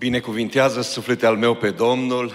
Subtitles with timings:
[0.00, 2.32] Binecuvintează suflete al meu pe Domnul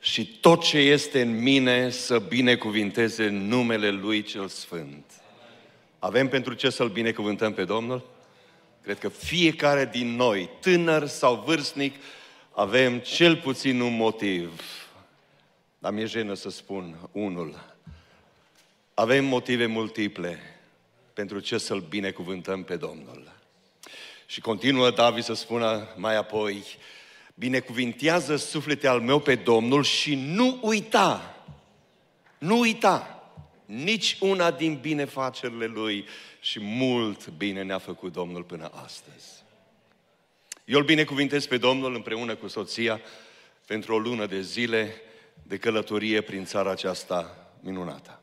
[0.00, 5.04] și tot ce este în mine să binecuvinteze numele Lui cel Sfânt.
[5.98, 8.08] Avem pentru ce să-L binecuvântăm pe Domnul?
[8.82, 11.94] Cred că fiecare din noi, tânăr sau vârstnic,
[12.52, 14.62] avem cel puțin un motiv.
[15.78, 17.74] Dar mi-e jenă să spun unul.
[18.94, 20.38] Avem motive multiple
[21.12, 23.35] pentru ce să-L binecuvântăm pe Domnul.
[24.26, 26.64] Și continuă David să spună mai apoi,
[27.34, 31.36] binecuvintează suflete al meu pe Domnul și nu uita,
[32.38, 33.16] nu uita
[33.66, 36.06] nici una din binefacerile Lui
[36.40, 39.44] și mult bine ne-a făcut Domnul până astăzi.
[40.64, 43.00] Eu îl binecuvintez pe Domnul împreună cu soția
[43.66, 44.94] pentru o lună de zile
[45.42, 48.20] de călătorie prin țara aceasta minunată.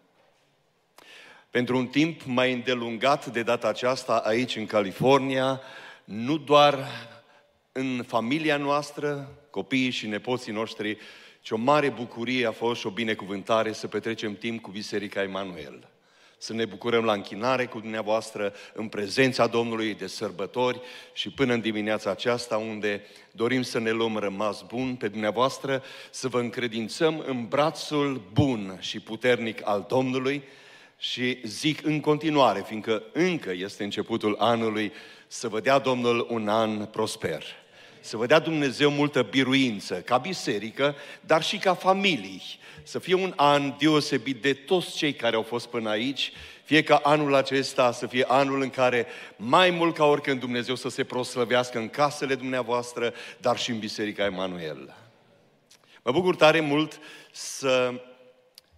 [1.50, 5.62] Pentru un timp mai îndelungat de data aceasta aici în California,
[6.04, 6.88] nu doar
[7.72, 10.98] în familia noastră, copiii și nepoții noștri,
[11.42, 15.88] ci o mare bucurie a fost și o binecuvântare să petrecem timp cu Biserica Emanuel.
[16.38, 20.82] Să ne bucurăm la închinare cu dumneavoastră, în prezența Domnului de sărbători
[21.14, 26.28] și până în dimineața aceasta, unde dorim să ne luăm rămas bun pe dumneavoastră, să
[26.28, 30.44] vă încredințăm în brațul bun și puternic al Domnului,
[30.98, 34.92] și zic în continuare, fiindcă încă este începutul anului,
[35.34, 37.44] să vă dea Domnul un an prosper.
[38.00, 42.42] Să vă dea Dumnezeu multă biruință, ca biserică, dar și ca familii.
[42.84, 46.32] Să fie un an deosebit de toți cei care au fost până aici,
[46.64, 50.90] fie ca anul acesta să fie anul în care mai mult ca oricând Dumnezeu să
[50.90, 54.96] se proslăvească în casele dumneavoastră, dar și în Biserica Emanuel.
[56.04, 57.00] Mă bucur tare mult
[57.32, 58.02] să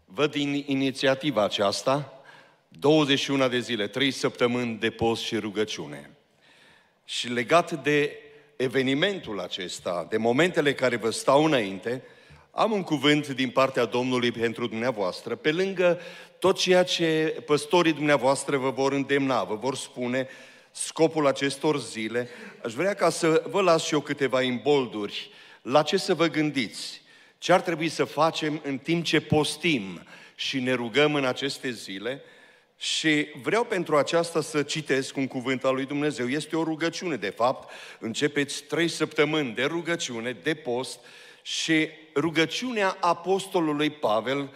[0.06, 2.24] văd din inițiativa aceasta
[2.68, 6.15] 21 de zile, 3 săptămâni de post și rugăciune.
[7.06, 8.20] Și legat de
[8.56, 12.04] evenimentul acesta, de momentele care vă stau înainte,
[12.52, 16.00] am un cuvânt din partea Domnului pentru dumneavoastră, pe lângă
[16.40, 20.28] tot ceea ce păstorii dumneavoastră vă vor îndemna, vă vor spune
[20.72, 22.30] scopul acestor zile,
[22.64, 25.32] aș vrea ca să vă las și eu câteva imbolduri
[25.62, 27.02] la ce să vă gândiți,
[27.38, 30.04] ce ar trebui să facem în timp ce postim
[30.36, 32.22] și ne rugăm în aceste zile,
[32.78, 36.28] și vreau pentru aceasta să citesc un cuvânt al lui Dumnezeu.
[36.28, 37.72] Este o rugăciune, de fapt.
[38.00, 41.00] Începeți trei săptămâni de rugăciune, de post
[41.42, 44.54] și rugăciunea apostolului Pavel,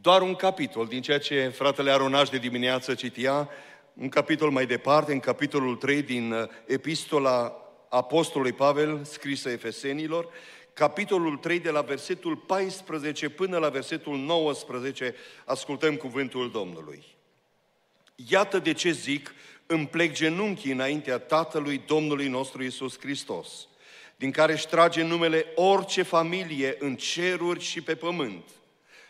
[0.00, 3.48] doar un capitol din ceea ce fratele Aronaș de dimineață citia,
[3.94, 7.54] un capitol mai departe, în capitolul 3 din uh, epistola
[7.88, 10.28] apostolului Pavel, scrisă Efesenilor,
[10.72, 15.14] capitolul 3 de la versetul 14 până la versetul 19,
[15.44, 17.18] ascultăm cuvântul Domnului.
[18.28, 19.34] Iată de ce zic,
[19.66, 23.48] îmi plec genunchii înaintea Tatălui Domnului nostru Isus Hristos,
[24.16, 28.44] din care își trage numele orice familie în ceruri și pe pământ.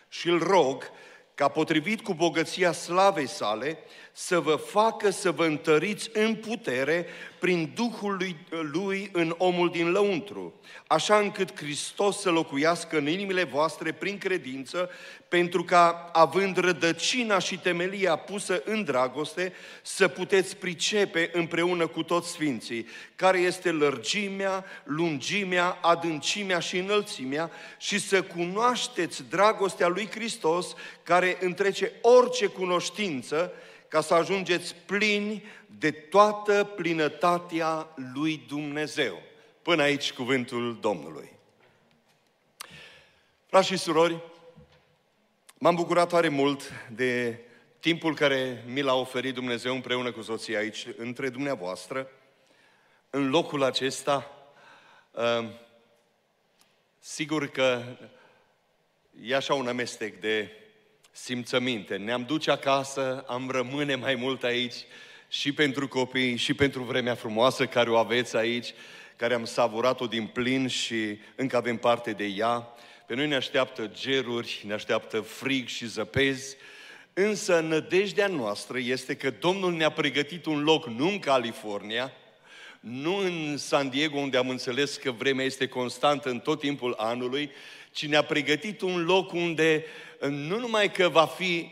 [0.08, 0.90] Și îl rog
[1.34, 3.78] ca potrivit cu bogăția slavei sale,
[4.12, 7.06] să vă facă să vă întăriți în putere
[7.40, 8.36] prin Duhul lui,
[8.72, 14.90] lui în omul din lăuntru, așa încât Hristos să locuiască în inimile voastre prin credință,
[15.28, 19.52] pentru ca, având rădăcina și temelia pusă în dragoste,
[19.82, 22.86] să puteți pricepe împreună cu toți sfinții,
[23.16, 31.92] care este lărgimea, lungimea, adâncimea și înălțimea, și să cunoașteți dragostea lui Hristos, care întrece
[32.00, 33.52] orice cunoștință,
[33.90, 35.44] ca să ajungeți plini
[35.78, 39.22] de toată plinătatea lui Dumnezeu.
[39.62, 41.32] Până aici cuvântul Domnului.
[43.46, 44.22] Frați și surori,
[45.58, 47.40] m-am bucurat tare mult de
[47.80, 52.10] timpul care mi l-a oferit Dumnezeu împreună cu soția aici, între dumneavoastră,
[53.10, 54.30] în locul acesta.
[55.10, 55.48] Uh,
[56.98, 57.82] sigur că
[59.22, 60.59] e așa un amestec de
[61.10, 61.96] simțăminte.
[61.96, 64.74] Ne-am duce acasă, am rămâne mai mult aici
[65.28, 68.74] și pentru copii și pentru vremea frumoasă care o aveți aici,
[69.16, 72.68] care am savurat-o din plin și încă avem parte de ea.
[73.06, 76.56] Pe noi ne așteaptă geruri, ne așteaptă frig și zăpezi,
[77.12, 82.12] însă nădejdea noastră este că Domnul ne-a pregătit un loc nu în California,
[82.80, 87.50] nu în San Diego, unde am înțeles că vremea este constantă în tot timpul anului,
[87.92, 89.84] ci ne-a pregătit un loc unde
[90.28, 91.70] nu numai că va fi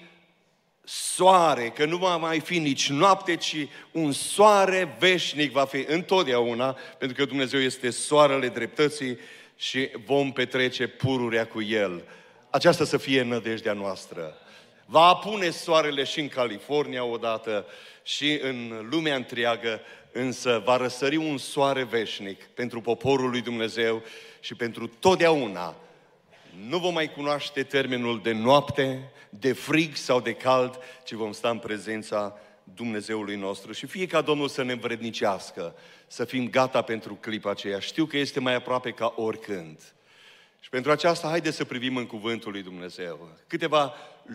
[0.84, 3.56] soare, că nu va mai fi nici noapte, ci
[3.92, 9.18] un soare veșnic va fi întotdeauna, pentru că Dumnezeu este soarele dreptății
[9.56, 12.02] și vom petrece pururea cu El.
[12.50, 14.36] Aceasta să fie nădejdea noastră.
[14.86, 17.66] Va apune soarele și în California odată
[18.02, 19.80] și în lumea întreagă
[20.12, 24.02] însă va răsări un soare veșnic pentru poporul lui Dumnezeu
[24.40, 25.76] și pentru totdeauna.
[26.66, 31.50] Nu vom mai cunoaște termenul de noapte, de frig sau de cald, ci vom sta
[31.50, 32.38] în prezența
[32.74, 33.72] Dumnezeului nostru.
[33.72, 35.74] Și fie ca Domnul să ne învrednicească,
[36.06, 37.78] să fim gata pentru clipa aceea.
[37.78, 39.92] Știu că este mai aproape ca oricând.
[40.60, 43.28] Și pentru aceasta, haideți să privim în Cuvântul lui Dumnezeu.
[43.46, 43.94] Câteva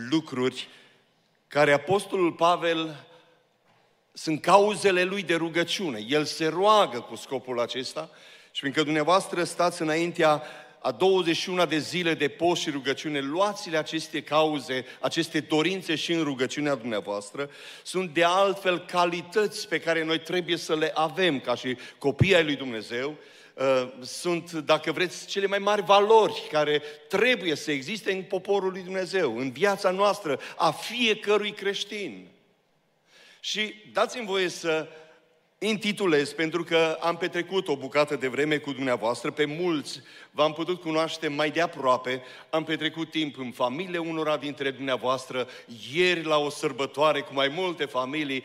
[0.10, 0.68] lucruri
[1.48, 3.06] care Apostolul Pavel
[4.14, 6.06] sunt cauzele lui de rugăciune.
[6.08, 8.10] El se roagă cu scopul acesta
[8.52, 10.44] și fiindcă dumneavoastră stați înaintea
[10.84, 16.24] a 21 de zile de post și rugăciune, luați-le aceste cauze, aceste dorințe și în
[16.24, 17.50] rugăciunea dumneavoastră.
[17.84, 22.44] Sunt de altfel calități pe care noi trebuie să le avem ca și copii ai
[22.44, 23.16] lui Dumnezeu.
[23.54, 28.82] Uh, sunt, dacă vreți, cele mai mari valori care trebuie să existe în poporul lui
[28.82, 32.28] Dumnezeu, în viața noastră, a fiecărui creștin.
[33.40, 34.88] Și dați-mi voie să
[35.64, 40.02] intitulez, pentru că am petrecut o bucată de vreme cu dumneavoastră, pe mulți
[40.32, 45.48] v-am putut cunoaște mai de aproape, am petrecut timp în familie unora dintre dumneavoastră,
[45.94, 48.44] ieri la o sărbătoare cu mai multe familii,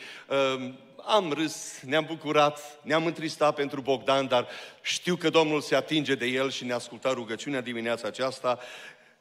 [0.56, 4.48] um, am râs, ne-am bucurat, ne-am întristat pentru Bogdan, dar
[4.82, 8.58] știu că Domnul se atinge de el și ne asculta rugăciunea dimineața aceasta.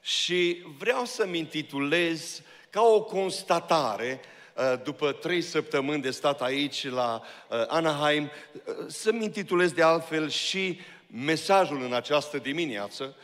[0.01, 4.36] Și vreau să-mi intitulez ca o constatare Uh,
[4.83, 10.79] după trei săptămâni de stat aici la uh, Anaheim, uh, să-mi intitulez de altfel și
[11.07, 13.15] mesajul în această dimineață,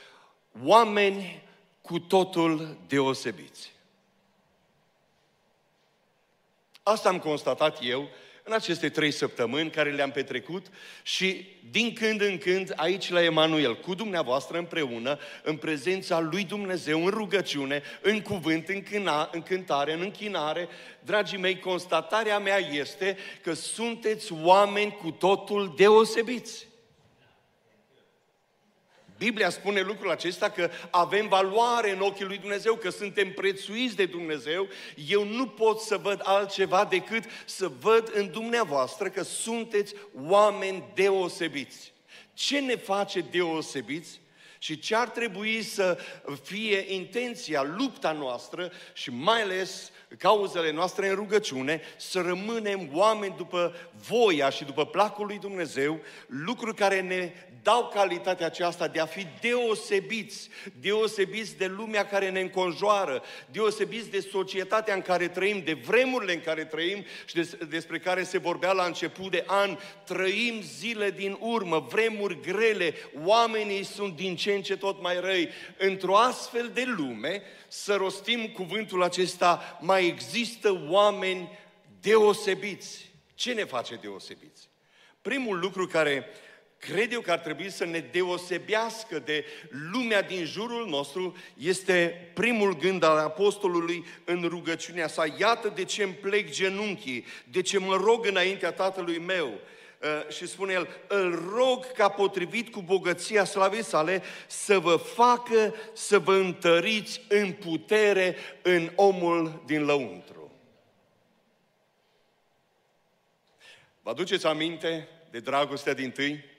[0.64, 1.44] oameni
[1.82, 3.72] cu totul deosebiți.
[6.84, 8.10] Asta am constatat eu
[8.44, 10.66] în aceste trei săptămâni care le-am petrecut
[11.04, 17.04] și din când în când aici la Emanuel, cu dumneavoastră împreună, în prezența lui Dumnezeu,
[17.04, 20.68] în rugăciune, în cuvânt, în, câna, în cântare, în închinare,
[21.00, 26.68] dragii mei, constatarea mea este că sunteți oameni cu totul deosebiți.
[29.18, 34.06] Biblia spune lucrul acesta că avem valoare în ochii lui Dumnezeu, că suntem prețuiți de
[34.06, 34.68] Dumnezeu.
[35.08, 39.96] Eu nu pot să văd altceva decât să văd în dumneavoastră că sunteți
[40.28, 41.94] oameni deosebiți.
[42.34, 44.22] Ce ne face deosebiți?
[44.58, 45.98] Și ce ar trebui să
[46.44, 53.76] fie intenția, lupta noastră și mai ales cauzele noastre în rugăciune, să rămânem oameni după
[54.08, 57.32] voia și după placul lui Dumnezeu, lucruri care ne
[57.64, 60.50] dau calitatea aceasta de a fi deosebiți,
[60.80, 66.42] deosebiți de lumea care ne înconjoară, deosebiți de societatea în care trăim, de vremurile în
[66.42, 69.78] care trăim și des, despre care se vorbea la început de an.
[70.06, 72.94] Trăim zile din urmă, vremuri grele,
[73.24, 75.50] oamenii sunt din ce în ce tot mai răi.
[75.78, 81.60] Într-o astfel de lume, să rostim cuvântul acesta, mai există oameni
[82.02, 83.12] deosebiți.
[83.36, 84.70] Ce ne face deosebiți?
[85.22, 86.28] Primul lucru care
[86.88, 89.46] cred eu că ar trebui să ne deosebească de
[89.92, 95.24] lumea din jurul nostru, este primul gând al apostolului în rugăciunea sa.
[95.40, 99.48] Iată de ce îmi plec genunchii, de ce mă rog înaintea tatălui meu.
[100.04, 105.76] Uh, și spune el, îl rog ca potrivit cu bogăția slavei sale să vă facă
[105.94, 110.52] să vă întăriți în putere în omul din lăuntru.
[114.02, 116.52] Vă aduceți aminte de dragostea din tâi?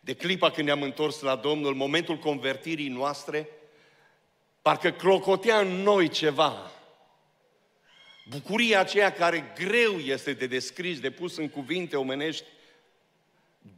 [0.00, 3.48] De clipa când ne-am întors la Domnul, momentul convertirii noastre,
[4.62, 6.70] parcă clocotea în noi ceva.
[8.28, 12.44] Bucuria aceea care greu este de descris, de pus în cuvinte omenești,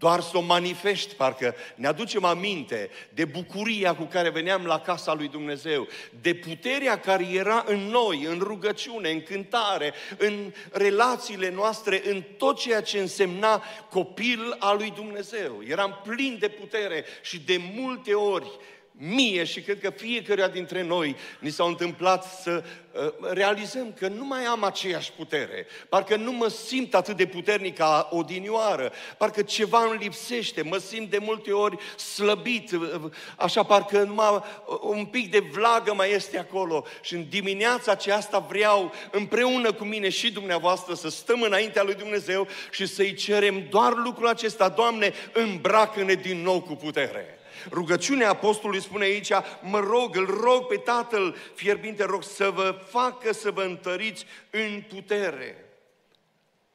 [0.03, 5.15] doar să o manifesti, parcă ne aducem aminte de bucuria cu care veneam la casa
[5.15, 5.89] lui Dumnezeu,
[6.21, 12.59] de puterea care era în noi, în rugăciune, în cântare, în relațiile noastre, în tot
[12.59, 15.63] ceea ce însemna copil al lui Dumnezeu.
[15.69, 18.51] Eram plin de putere și de multe ori
[18.99, 24.25] mie și cred că fiecare dintre noi ni s-au întâmplat să uh, realizăm că nu
[24.25, 25.67] mai am aceeași putere.
[25.89, 31.11] Parcă nu mă simt atât de puternic ca odinioară, parcă ceva îmi lipsește, mă simt
[31.11, 33.01] de multe ori slăbit, uh,
[33.37, 34.43] așa parcă numai uh,
[34.83, 36.85] un pic de vlagă mai este acolo.
[37.01, 42.47] Și în dimineața aceasta vreau împreună cu mine și dumneavoastră să stăm înaintea lui Dumnezeu
[42.71, 44.69] și să-i cerem doar lucrul acesta.
[44.69, 47.37] Doamne, îmbracă-ne din nou cu putere.
[47.71, 53.33] Rugăciunea apostolului spune aici, mă rog, îl rog pe Tatăl fierbinte, rog să vă facă
[53.33, 55.65] să vă întăriți în putere.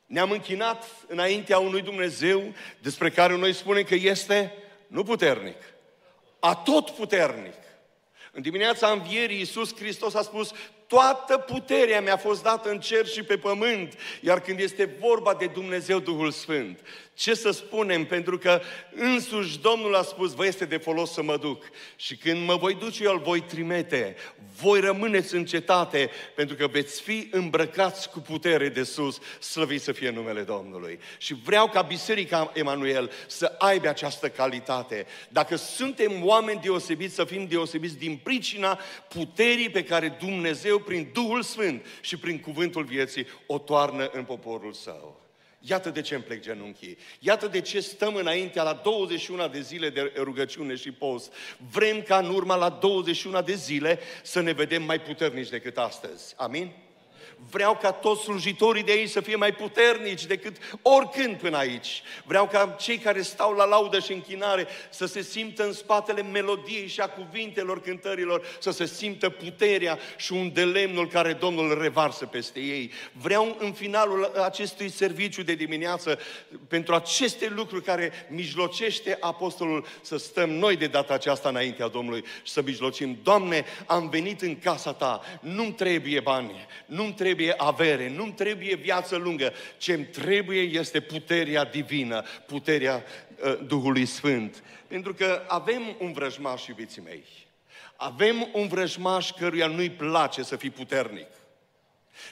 [0.06, 4.54] Ne-am închinat înaintea unui Dumnezeu despre care noi spunem că este
[4.88, 5.58] nu puternic,
[6.40, 7.54] a tot puternic.
[8.32, 10.52] În dimineața învierii Iisus Hristos a spus,
[10.88, 15.46] toată puterea mi-a fost dată în cer și pe pământ, iar când este vorba de
[15.46, 16.80] Dumnezeu Duhul Sfânt,
[17.18, 18.06] ce să spunem?
[18.06, 18.62] Pentru că
[18.94, 21.64] însuși Domnul a spus, vă este de folos să mă duc.
[21.96, 24.16] Și când mă voi duce, eu îl voi trimite.
[24.62, 29.92] Voi rămâneți în cetate, pentru că veți fi îmbrăcați cu putere de sus, slăvit să
[29.92, 31.00] fie numele Domnului.
[31.18, 35.06] Și vreau ca Biserica Emanuel să aibă această calitate.
[35.30, 41.42] Dacă suntem oameni deosebiți, să fim deosebiți din pricina puterii pe care Dumnezeu, prin Duhul
[41.42, 45.27] Sfânt și prin cuvântul vieții, o toarnă în poporul său.
[45.60, 46.98] Iată de ce îmi plec genunchii.
[47.20, 51.34] Iată de ce stăm înaintea la 21 de zile de rugăciune și post.
[51.72, 56.34] Vrem ca în urma la 21 de zile să ne vedem mai puternici decât astăzi.
[56.38, 56.72] Amin?
[57.50, 62.02] Vreau ca toți slujitorii de aici să fie mai puternici decât oricând până aici.
[62.26, 66.88] Vreau ca cei care stau la laudă și închinare să se simtă în spatele melodiei
[66.88, 72.60] și a cuvintelor cântărilor, să se simtă puterea și un delemnul care Domnul revarsă peste
[72.60, 72.92] ei.
[73.12, 76.20] Vreau în finalul acestui serviciu de dimineață,
[76.68, 82.52] pentru aceste lucruri care mijlocește Apostolul, să stăm noi de data aceasta înaintea Domnului și
[82.52, 83.18] să mijlocim.
[83.24, 88.76] Doamne, am venit în casa Ta, nu-mi trebuie bani, nu-mi trebuie trebuie avere, nu-mi trebuie
[88.76, 89.54] viață lungă.
[89.78, 93.04] Ce-mi trebuie este puterea divină, puterea
[93.44, 94.64] uh, Duhului Sfânt.
[94.88, 97.24] Pentru că avem un vrăjmaș, iubiții mei.
[97.96, 101.28] Avem un vrăjmaș căruia nu-i place să fii puternic.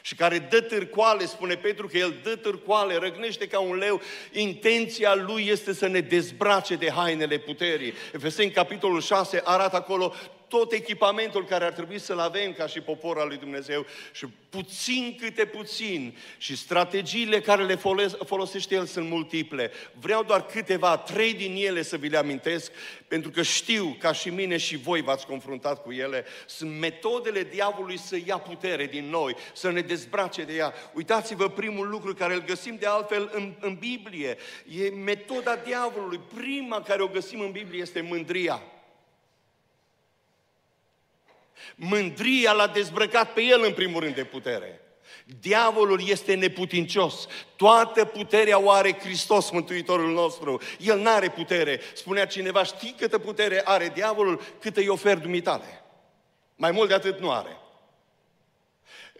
[0.02, 4.02] Și care dă târcoale, spune Petru că el dă târcoale, răgnește ca un leu.
[4.32, 7.94] Intenția lui este să ne dezbrace de hainele puterii.
[8.14, 10.14] Efeseni, capitolul 6, arată acolo
[10.48, 15.18] tot echipamentul care ar trebui să-l avem ca și popor al lui Dumnezeu și puțin
[15.20, 17.80] câte puțin și strategiile care le
[18.25, 19.72] folosește El sunt multiple.
[20.00, 22.72] Vreau doar câteva, trei din ele să vi le amintesc,
[23.08, 27.98] pentru că știu, ca și mine și voi v-ați confruntat cu ele, sunt metodele diavolului
[27.98, 30.74] să ia putere din noi, să ne dezbrace de ea.
[30.94, 34.38] Uitați-vă primul lucru care îl găsim de altfel în, în Biblie.
[34.80, 36.20] E metoda diavolului.
[36.36, 38.62] Prima care o găsim în Biblie este mândria.
[41.76, 44.80] Mândria l-a dezbrăcat pe el în primul rând de putere.
[45.40, 47.28] Diavolul este neputincios.
[47.56, 50.62] Toată puterea o are Hristos, Mântuitorul nostru.
[50.80, 51.80] El nu are putere.
[51.94, 55.84] Spunea cineva, știi câtă putere are diavolul, câtă îi ofer dumitale.
[56.56, 57.58] Mai mult de atât nu are.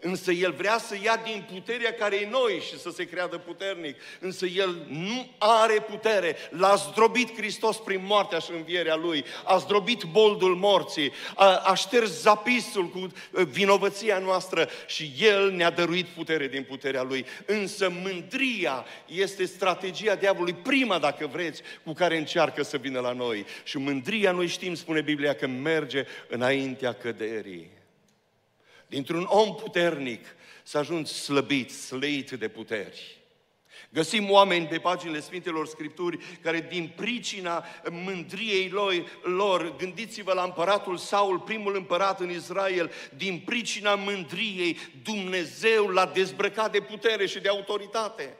[0.00, 3.96] Însă El vrea să ia din puterea care e noi și să se creadă puternic.
[4.20, 6.36] Însă El nu are putere.
[6.50, 9.24] L-a zdrobit Hristos prin moartea și învierea Lui.
[9.44, 11.12] A zdrobit boldul morții.
[11.34, 17.02] A, a șters zapisul cu uh, vinovăția noastră și El ne-a dăruit putere din puterea
[17.02, 17.26] Lui.
[17.46, 23.46] Însă mândria este strategia diavolului, prima, dacă vreți, cu care încearcă să vină la noi.
[23.64, 27.75] Și mândria, noi știm, spune Biblia, că merge înaintea căderii.
[28.86, 30.26] Dintr-un om puternic
[30.62, 33.16] să ajungi slăbit, slăit de puteri.
[33.88, 40.96] Găsim oameni pe paginile Sfintelor Scripturi care din pricina mândriei lor, lor, gândiți-vă la împăratul
[40.96, 47.48] Saul, primul împărat în Israel, din pricina mândriei Dumnezeu l-a dezbrăcat de putere și de
[47.48, 48.36] autoritate.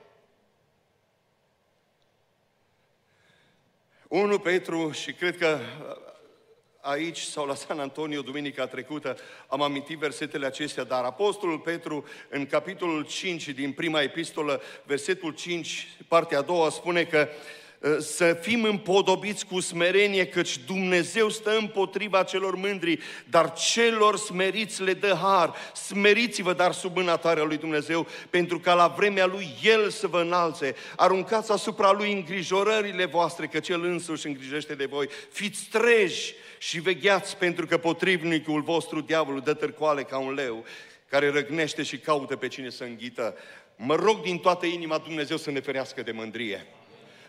[4.08, 5.58] 1 Petru și cred că
[6.86, 9.16] aici sau la San Antonio duminica trecută
[9.46, 15.88] am amintit versetele acestea, dar Apostolul Petru în capitolul 5 din prima epistolă, versetul 5,
[16.08, 17.26] partea a doua, spune că ă,
[17.98, 22.98] să fim împodobiți cu smerenie, căci Dumnezeu stă împotriva celor mândri,
[23.30, 25.54] dar celor smeriți le dă har.
[25.74, 30.06] Smeriți-vă, dar sub mâna tare a lui Dumnezeu, pentru ca la vremea lui El să
[30.06, 30.74] vă înalțe.
[30.96, 35.08] Aruncați asupra lui îngrijorările voastre, că Cel însuși îngrijește de voi.
[35.30, 40.64] Fiți treji și vegheați pentru că potrivnicul vostru, diavolul, dă târcoale ca un leu
[41.08, 43.36] care răgnește și caută pe cine să înghită.
[43.76, 46.66] Mă rog din toată inima Dumnezeu să ne ferească de mândrie.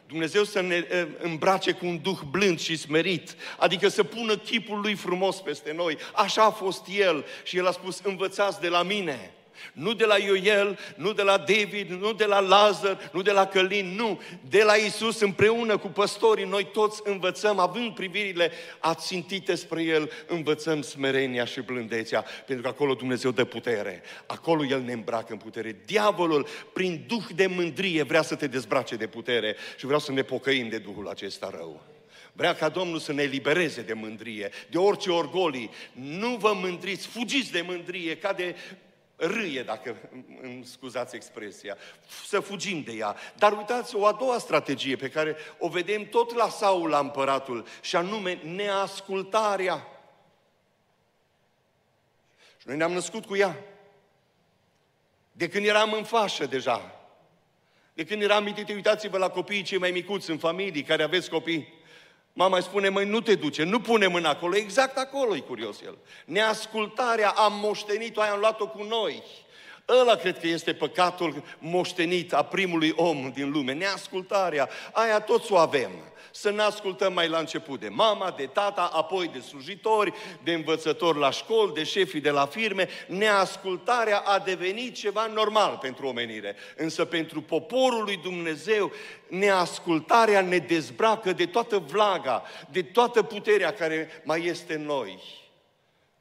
[0.07, 4.79] Dumnezeu să ne eh, îmbrace cu un duh blând și smerit, adică să pună chipul
[4.79, 5.97] lui frumos peste noi.
[6.15, 9.31] Așa a fost El și El a spus, învățați de la mine.
[9.73, 13.45] Nu de la Ioel, nu de la David, nu de la Lazar, nu de la
[13.45, 14.21] Călin, nu.
[14.49, 20.81] De la Isus împreună cu păstorii, noi toți învățăm, având privirile ațintite spre El, învățăm
[20.81, 24.03] smerenia și blândețea, pentru că acolo Dumnezeu dă putere.
[24.25, 25.81] Acolo El ne îmbracă în putere.
[25.85, 30.21] Diavolul, prin duh de mândrie, vrea să te dezbrace de putere și vreau să ne
[30.21, 31.81] pocăim de duhul acesta rău.
[32.33, 35.69] Vrea ca Domnul să ne elibereze de mândrie, de orice orgolii.
[35.91, 38.55] Nu vă mândriți, fugiți de mândrie, ca de
[39.17, 40.09] râie, dacă
[40.41, 41.77] îmi scuzați expresia,
[42.25, 43.15] să fugim de ea.
[43.35, 47.65] Dar uitați, o a doua strategie pe care o vedem tot la Saul, la împăratul,
[47.81, 49.87] și anume neascultarea.
[52.39, 53.57] Și Și noi ne-am născut cu ea.
[55.31, 56.91] De când eram în fașă deja.
[57.93, 61.76] De când eram mitite, uitați-vă la copiii cei mai micuți în familii, care aveți copii.
[62.39, 65.81] Mama îi spune, măi, nu te duce, nu pune mâna acolo, exact acolo e curios
[65.81, 65.97] el.
[66.25, 69.23] Neascultarea am moștenit-o, aia am luat-o cu noi.
[69.89, 74.69] Ăla cred că este păcatul moștenit a primului om din lume, neascultarea.
[74.91, 75.91] Aia toți o avem.
[76.31, 80.13] Să ne ascultăm mai la început de mama, de tata, apoi de slujitori,
[80.43, 82.87] de învățători la școli, de șefii de la firme.
[83.07, 86.55] Neascultarea a devenit ceva normal pentru omenire.
[86.75, 88.91] Însă pentru poporul lui Dumnezeu,
[89.27, 95.19] neascultarea ne dezbracă de toată vlaga, de toată puterea care mai este în noi.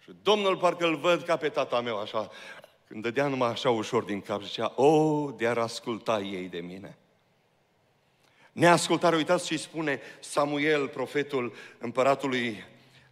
[0.06, 2.30] Și Domnul parcă îl văd ca pe tata meu așa,
[2.88, 6.97] când dădea numai așa ușor din cap, zicea, o, de-ar asculta ei de mine.
[8.52, 12.64] Neascultare, uitați ce spune Samuel, profetul împăratului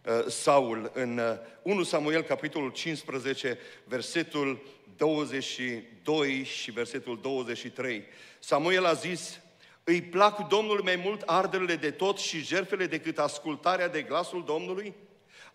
[0.05, 1.21] uh, Saul, în
[1.61, 4.65] 1 uh, Samuel, capitolul 15, versetul
[4.97, 8.03] 22 și versetul 23.
[8.39, 9.39] Samuel a zis,
[9.83, 14.93] îi plac Domnului mai mult arderile de tot și jerfele decât ascultarea de glasul Domnului?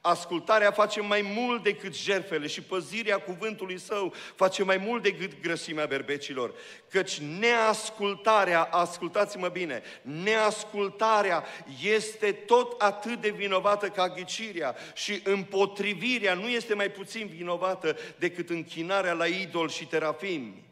[0.03, 5.87] Ascultarea face mai mult decât jerfele și păzirea cuvântului său face mai mult decât grăsimea
[5.87, 6.55] berbecilor.
[6.91, 11.45] Căci neascultarea, ascultați-mă bine, neascultarea
[11.83, 18.51] este tot atât de vinovată ca ghicirea și împotrivirea nu este mai puțin vinovată decât
[18.51, 20.65] închinarea la idol și terafimi.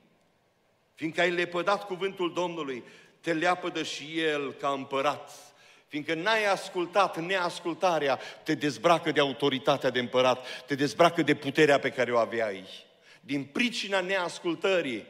[0.94, 2.82] Fiindcă ai lepădat cuvântul Domnului,
[3.20, 5.47] te leapădă și El ca împărat
[5.88, 11.90] Fiindcă n-ai ascultat, neascultarea te dezbracă de autoritatea de împărat, te dezbracă de puterea pe
[11.90, 12.64] care o aveai.
[13.20, 15.06] Din pricina neascultării,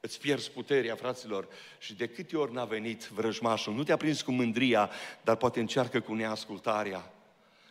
[0.00, 1.48] îți pierzi puterea, fraților.
[1.78, 4.90] Și de câte ori n-a venit vrăjmașul, nu te-a prins cu mândria,
[5.22, 7.12] dar poate încearcă cu neascultarea.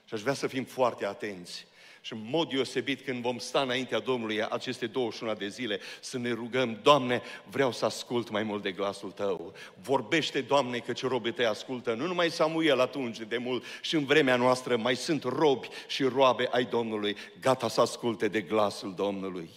[0.06, 1.68] Și aș vrea să fim foarte atenți
[2.06, 6.32] și în mod deosebit când vom sta înaintea Domnului aceste 21 de zile, să ne
[6.32, 9.54] rugăm, Doamne, vreau să ascult mai mult de glasul Tău.
[9.82, 11.94] Vorbește, Doamne, că ce robe Te ascultă.
[11.94, 16.48] Nu numai Samuel atunci de mult, și în vremea noastră mai sunt robi și roabe
[16.52, 19.50] ai Domnului, gata să asculte de glasul Domnului.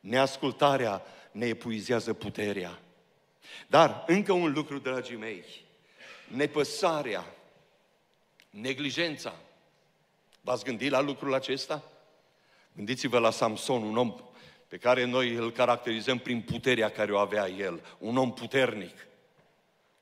[0.00, 2.78] Neascultarea ne epuizează puterea.
[3.66, 5.44] Dar încă un lucru, dragii mei,
[6.26, 7.34] nepăsarea,
[8.50, 9.34] neglijența,
[10.40, 11.82] V-ați gândit la lucrul acesta?
[12.72, 14.14] Gândiți-vă la Samson, un om
[14.68, 19.06] pe care noi îl caracterizăm prin puterea care o avea el, un om puternic.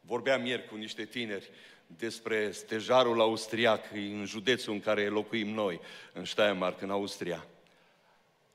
[0.00, 1.50] Vorbeam ieri cu niște tineri
[1.86, 5.80] despre stejarul austriac în județul în care locuim noi,
[6.12, 7.46] în Steiermark, în Austria.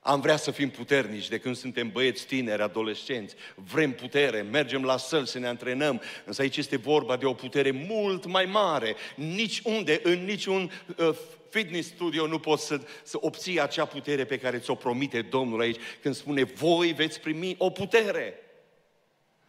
[0.04, 3.36] Am vrea să fim puternici de când suntem băieți tineri, adolescenți.
[3.56, 6.02] Vrem putere, mergem la săl să ne antrenăm.
[6.26, 8.96] Însă aici este vorba de o putere mult mai mare.
[9.16, 11.16] Nici unde, în niciun uh,
[11.50, 15.80] fitness studio nu poți să, să obții acea putere pe care ți-o promite Domnul aici
[16.02, 18.40] când spune voi veți primi o putere.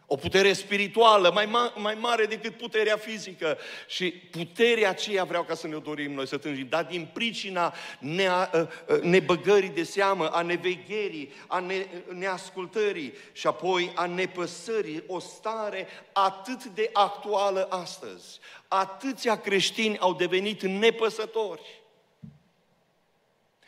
[0.07, 3.57] O putere spirituală mai, ma- mai mare decât puterea fizică.
[3.87, 6.67] Și puterea aceea vreau ca să ne dorim noi să tânjim.
[6.69, 13.47] Dar din pricina nea, ă, ă, nebăgării de seamă, a nevegherii, a ne, neascultării și
[13.47, 18.39] apoi a nepăsării, o stare atât de actuală astăzi.
[18.67, 21.81] Atâția creștini au devenit nepăsători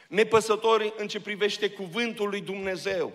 [0.08, 3.14] nepăsători în ce privește cuvântul lui Dumnezeu.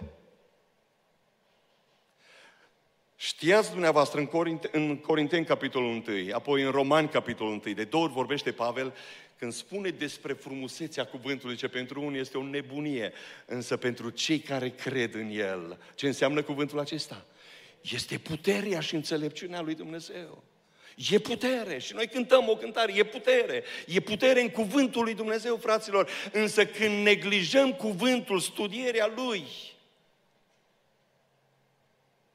[3.22, 8.04] Știați dumneavoastră în, Corinte, în Corinteni, capitolul 1, apoi în Romani, capitolul 1, de două
[8.04, 8.94] ori vorbește Pavel
[9.38, 13.12] când spune despre frumusețea cuvântului, ce pentru unii este o nebunie,
[13.46, 17.26] însă pentru cei care cred în el, ce înseamnă cuvântul acesta?
[17.80, 20.42] Este puterea și înțelepciunea lui Dumnezeu.
[21.10, 23.64] E putere și noi cântăm o cântare, e putere.
[23.86, 26.10] E putere în cuvântul lui Dumnezeu, fraților.
[26.32, 29.44] Însă când neglijăm cuvântul, studierea lui,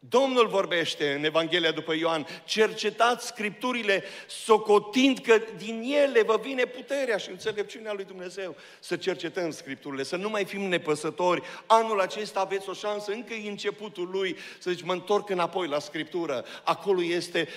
[0.10, 7.18] Domnul vorbește în Evanghelia după Ioan, cercetați Scripturile, socotind că din ele vă vine puterea
[7.18, 8.56] și înțelepciunea lui Dumnezeu.
[8.80, 11.41] Să cercetăm Scripturile, să nu mai fim nepăsători.
[11.65, 15.80] Anul acesta aveți o șansă, încă e începutul lui, să zici, mă întorc înapoi la
[15.80, 16.46] Scriptură.
[16.63, 17.48] Acolo este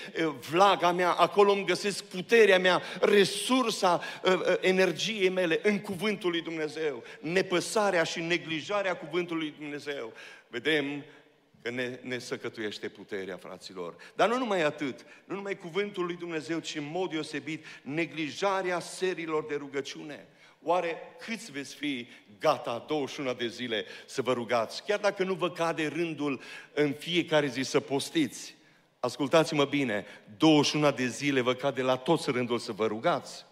[0.51, 4.03] vlaga mea, acolo îmi găsesc puterea mea, resursa
[4.61, 7.03] energiei mele în cuvântul lui Dumnezeu.
[7.21, 10.13] Nepăsarea și neglijarea cuvântului lui Dumnezeu.
[10.51, 11.05] Vedem
[11.62, 13.97] că ne, ne săcătuiește puterea, fraților.
[14.14, 19.47] Dar nu numai atât, nu numai cuvântul lui Dumnezeu, ci în mod deosebit neglijarea serilor
[19.47, 20.27] de rugăciune.
[20.62, 22.09] Oare câți veți fi
[22.40, 24.85] gata 21 de zile să vă rugați?
[24.85, 26.40] Chiar dacă nu vă cade rândul
[26.73, 28.57] în fiecare zi să postiți,
[29.01, 33.47] ascultați-mă bine, 21 de zile vă cade la toți rândul să vă rugați.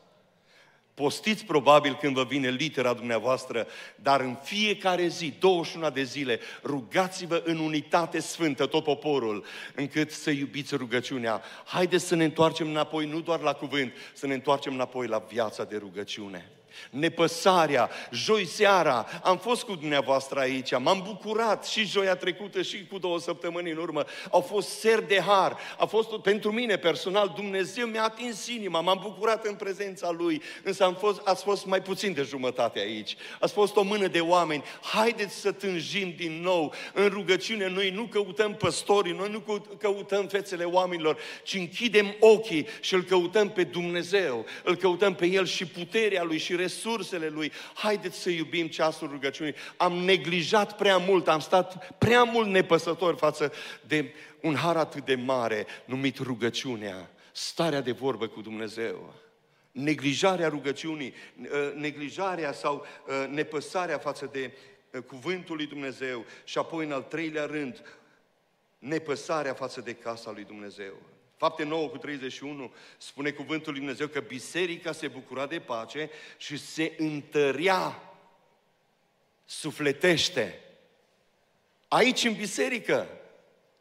[0.97, 7.43] Postiți probabil când vă vine litera dumneavoastră, dar în fiecare zi, 21 de zile, rugați-vă
[7.45, 11.43] în unitate sfântă tot poporul, încât să iubiți rugăciunea.
[11.65, 15.65] Haideți să ne întoarcem înapoi, nu doar la cuvânt, să ne întoarcem înapoi la viața
[15.65, 16.56] de rugăciune
[16.91, 17.91] nepăsarea.
[18.11, 23.19] Joi seara am fost cu dumneavoastră aici, m-am bucurat și joia trecută și cu două
[23.19, 24.05] săptămâni în urmă.
[24.31, 28.99] Au fost ser de har, a fost pentru mine personal, Dumnezeu mi-a atins inima, m-am
[29.03, 33.17] bucurat în prezența Lui, însă am fost, ați fost mai puțin de jumătate aici.
[33.41, 34.65] Ați fost o mână de oameni.
[34.83, 37.69] Haideți să tânjim din nou în rugăciune.
[37.69, 43.51] Noi nu căutăm păstorii, noi nu căutăm fețele oamenilor, ci închidem ochii și îl căutăm
[43.51, 47.53] pe Dumnezeu, îl căutăm pe El și puterea Lui și resursele Lui.
[47.75, 49.55] Haideți să iubim ceasul rugăciunii.
[49.77, 53.53] Am neglijat prea mult, am stat prea mult nepăsători față
[53.87, 59.15] de un har atât de mare numit rugăciunea, starea de vorbă cu Dumnezeu.
[59.73, 61.15] Neglijarea rugăciunii,
[61.53, 64.53] ă, neglijarea sau ă, nepăsarea față de
[64.95, 67.83] ă, cuvântul lui Dumnezeu și apoi în al treilea rând,
[68.79, 70.95] nepăsarea față de casa lui Dumnezeu.
[71.37, 76.57] Fapte 9 cu 31 spune cuvântul lui Dumnezeu că biserica se bucura de pace și
[76.57, 78.13] se întărea,
[79.45, 80.61] sufletește.
[81.89, 83.09] Aici în biserică,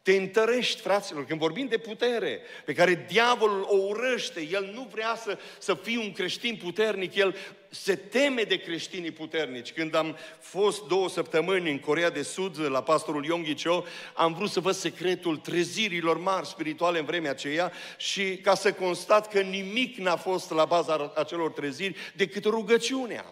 [0.06, 5.16] te întărești, fraților, când vorbim de putere, pe care diavolul o urăște, el nu vrea
[5.16, 7.36] să, să fii un creștin puternic, el
[7.68, 9.72] se teme de creștinii puternici.
[9.72, 14.50] Când am fost două săptămâni în Corea de Sud, la pastorul Yonggi Cho, am vrut
[14.50, 19.96] să văd secretul trezirilor mari spirituale în vremea aceea și ca să constat că nimic
[19.96, 23.24] n-a fost la baza acelor treziri decât rugăciunea.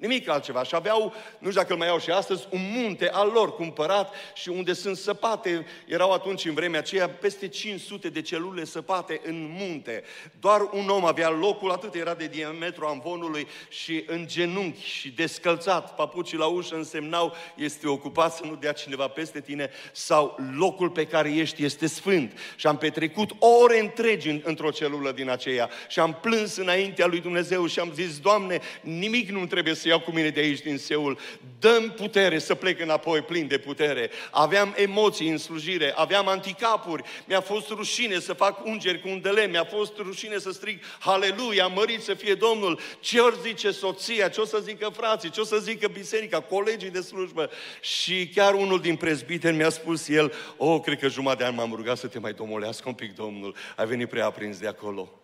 [0.00, 0.62] Nimic altceva.
[0.62, 4.14] Și aveau, nu știu dacă îl mai au și astăzi, un munte al lor cumpărat
[4.34, 5.66] și unde sunt săpate.
[5.86, 10.02] Erau atunci, în vremea aceea, peste 500 de celule săpate în munte.
[10.40, 15.94] Doar un om avea locul, atât era de diametru amvonului și în genunchi și descălțat.
[15.94, 21.06] Papucii la ușă însemnau, este ocupat să nu dea cineva peste tine sau locul pe
[21.06, 22.38] care ești este sfânt.
[22.56, 23.30] Și am petrecut
[23.62, 28.18] ore întregi într-o celulă din aceea și am plâns înaintea lui Dumnezeu și am zis,
[28.18, 31.18] Doamne, nimic nu trebuie să iau cu mine de aici din Seul,
[31.58, 34.10] dăm putere să plec înapoi plin de putere.
[34.30, 39.46] Aveam emoții în slujire, aveam anticapuri, mi-a fost rușine să fac ungeri cu un dele,
[39.46, 42.80] mi-a fost rușine să strig Haleluia, mărit să fie Domnul.
[43.00, 46.90] Ce ori zice soția, ce o să zică frații, ce o să zică biserica, colegii
[46.90, 47.50] de slujbă.
[47.80, 51.72] Și chiar unul din prezbiteri mi-a spus el, oh, cred că jumătate de an m-am
[51.74, 53.54] rugat să te mai domolească un pic, Domnul.
[53.76, 55.19] Ai venit prea aprins de acolo.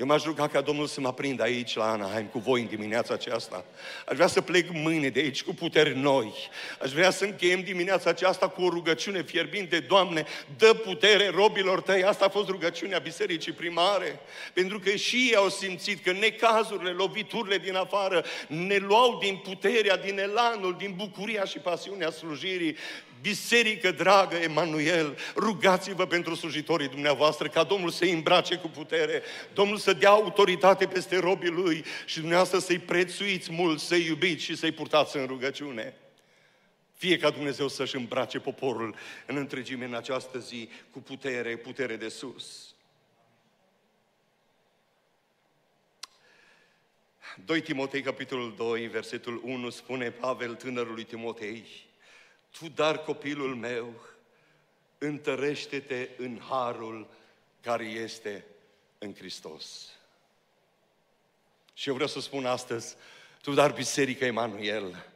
[0.00, 3.14] Eu m-aș ruga ca Domnul să mă aprindă aici la Anaheim cu voi în dimineața
[3.14, 3.64] aceasta.
[4.06, 6.34] Aș vrea să plec mâine de aici cu puteri noi.
[6.82, 9.78] Aș vrea să încheiem dimineața aceasta cu o rugăciune fierbinte.
[9.78, 10.24] Doamne,
[10.56, 12.04] dă putere robilor tăi.
[12.04, 14.20] Asta a fost rugăciunea bisericii primare.
[14.52, 19.96] Pentru că și ei au simțit că necazurile, loviturile din afară ne luau din puterea,
[19.96, 22.76] din elanul, din bucuria și pasiunea slujirii.
[23.20, 29.22] Biserică dragă, Emanuel, rugați-vă pentru slujitorii dumneavoastră ca Domnul să-i îmbrace cu putere,
[29.54, 34.56] Domnul să dea autoritate peste robii Lui și dumneavoastră să-i prețuiți mult, să-i iubiți și
[34.56, 35.94] să-i purtați în rugăciune.
[36.94, 38.94] Fie ca Dumnezeu să-și îmbrace poporul
[39.26, 42.74] în întregime în această zi cu putere, putere de sus.
[47.44, 51.89] 2 Timotei, capitolul 2, versetul 1, spune Pavel tânărului Timotei,
[52.58, 54.00] tu, dar copilul meu,
[54.98, 57.08] întărește-te în harul
[57.60, 58.44] care este
[58.98, 59.88] în Hristos.
[61.74, 62.96] Și eu vreau să spun astăzi,
[63.42, 65.06] tu, dar Biserica Emanuel,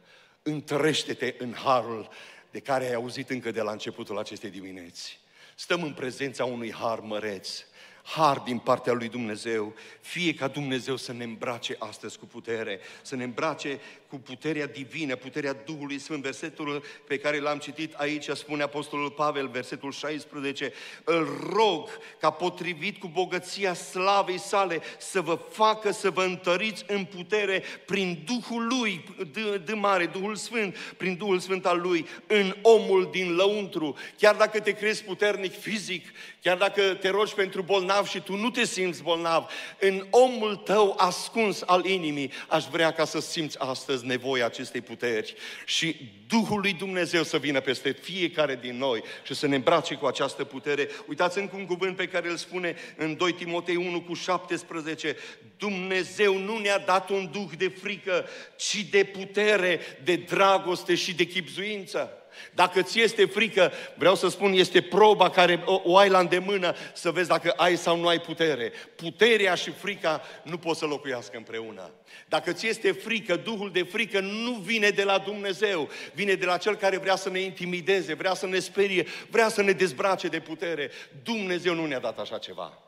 [0.43, 2.09] întărește-te în harul
[2.51, 5.19] de care ai auzit încă de la începutul acestei dimineți.
[5.55, 7.65] Stăm în prezența unui har măreț,
[8.05, 13.15] har din partea lui Dumnezeu, fie ca Dumnezeu să ne îmbrace astăzi cu putere, să
[13.15, 16.23] ne îmbrace cu puterea divină, puterea Duhului Sfânt.
[16.23, 21.89] Versetul pe care l-am citit aici spune Apostolul Pavel, versetul 16, îl rog
[22.19, 28.23] ca potrivit cu bogăția slavei sale să vă facă să vă întăriți în putere prin
[28.25, 33.35] Duhul Lui, de, de mare, Duhul Sfânt, prin Duhul Sfânt al Lui, în omul din
[33.35, 33.95] lăuntru.
[34.17, 36.07] Chiar dacă te crezi puternic fizic,
[36.41, 37.61] chiar dacă te rogi pentru
[37.95, 42.91] bolnav și tu nu te simți bolnav, în omul tău ascuns al inimii, aș vrea
[42.91, 45.95] ca să simți astăzi nevoia acestei puteri și
[46.27, 50.43] Duhul lui Dumnezeu să vină peste fiecare din noi și să ne îmbrace cu această
[50.43, 50.89] putere.
[51.07, 55.15] Uitați încă un cuvânt pe care îl spune în 2 Timotei 1 cu 17.
[55.57, 61.23] Dumnezeu nu ne-a dat un duh de frică, ci de putere, de dragoste și de
[61.23, 62.24] chipzuință.
[62.53, 66.75] Dacă ți este frică, vreau să spun, este proba care o, o ai la îndemână
[66.93, 68.71] să vezi dacă ai sau nu ai putere.
[68.95, 71.91] Puterea și frica nu pot să locuiască împreună.
[72.27, 76.57] Dacă ți este frică, Duhul de frică nu vine de la Dumnezeu, vine de la
[76.57, 80.39] Cel care vrea să ne intimideze, vrea să ne sperie, vrea să ne dezbrace de
[80.39, 80.91] putere.
[81.23, 82.79] Dumnezeu nu ne-a dat așa ceva.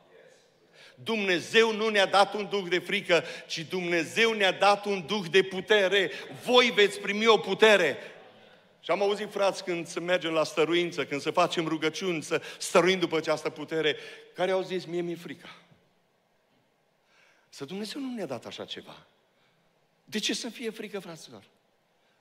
[1.02, 5.42] Dumnezeu nu ne-a dat un duh de frică, ci Dumnezeu ne-a dat un duh de
[5.42, 6.10] putere.
[6.44, 7.98] Voi veți primi o putere.
[8.80, 12.98] Și am auzit, frați, când să mergem la stăruință, când să facem rugăciuni, să stăruim
[12.98, 13.96] după această putere,
[14.34, 15.48] care au zis, mie mi-e frică.
[17.48, 19.06] Să Dumnezeu nu ne-a dat așa ceva.
[20.04, 21.42] De ce să fie frică, fraților?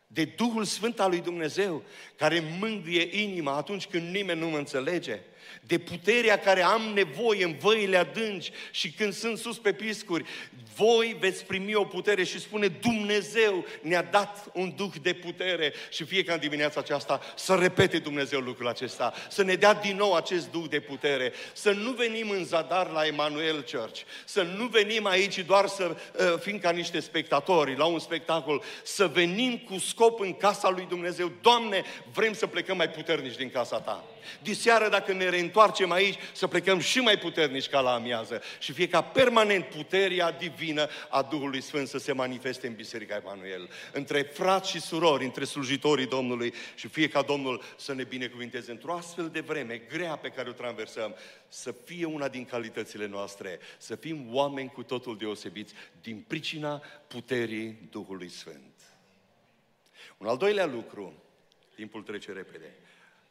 [0.08, 1.84] De Duhul Sfânt al lui Dumnezeu,
[2.16, 5.20] care mângâie inima atunci când nimeni nu mă înțelege,
[5.62, 10.26] de puterea care am nevoie în văile adânci și când sunt sus pe piscuri,
[10.76, 16.04] voi veți primi o putere și spune Dumnezeu ne-a dat un duh de putere și
[16.04, 20.66] fiecare dimineața aceasta să repete Dumnezeu lucrul acesta, să ne dea din nou acest duh
[20.70, 25.68] de putere, să nu venim în zadar la Emanuel Church, să nu venim aici doar
[25.68, 30.70] să uh, fim ca niște spectatori la un spectacol, să venim cu scop în casa
[30.70, 31.32] lui Dumnezeu.
[31.42, 31.84] Doamne,
[32.14, 34.04] vrem să plecăm mai puternici din casa Ta.
[34.42, 38.88] Diseară, dacă ne reîntoarcem aici, să plecăm și mai puternici ca la amiază și fie
[38.88, 43.70] ca permanent puterea divină a Duhului Sfânt să se manifeste în Biserica Emanuel.
[43.92, 48.94] Între frați și surori, între slujitorii Domnului și fie ca Domnul să ne binecuvinteze într-o
[48.94, 51.16] astfel de vreme grea pe care o traversăm,
[51.48, 57.88] să fie una din calitățile noastre, să fim oameni cu totul deosebiți din pricina puterii
[57.92, 58.74] Duhului Sfânt.
[60.18, 61.24] Un al doilea lucru,
[61.76, 62.76] timpul trece repede,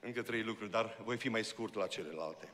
[0.01, 2.49] încă trei lucruri, dar voi fi mai scurt la celelalte.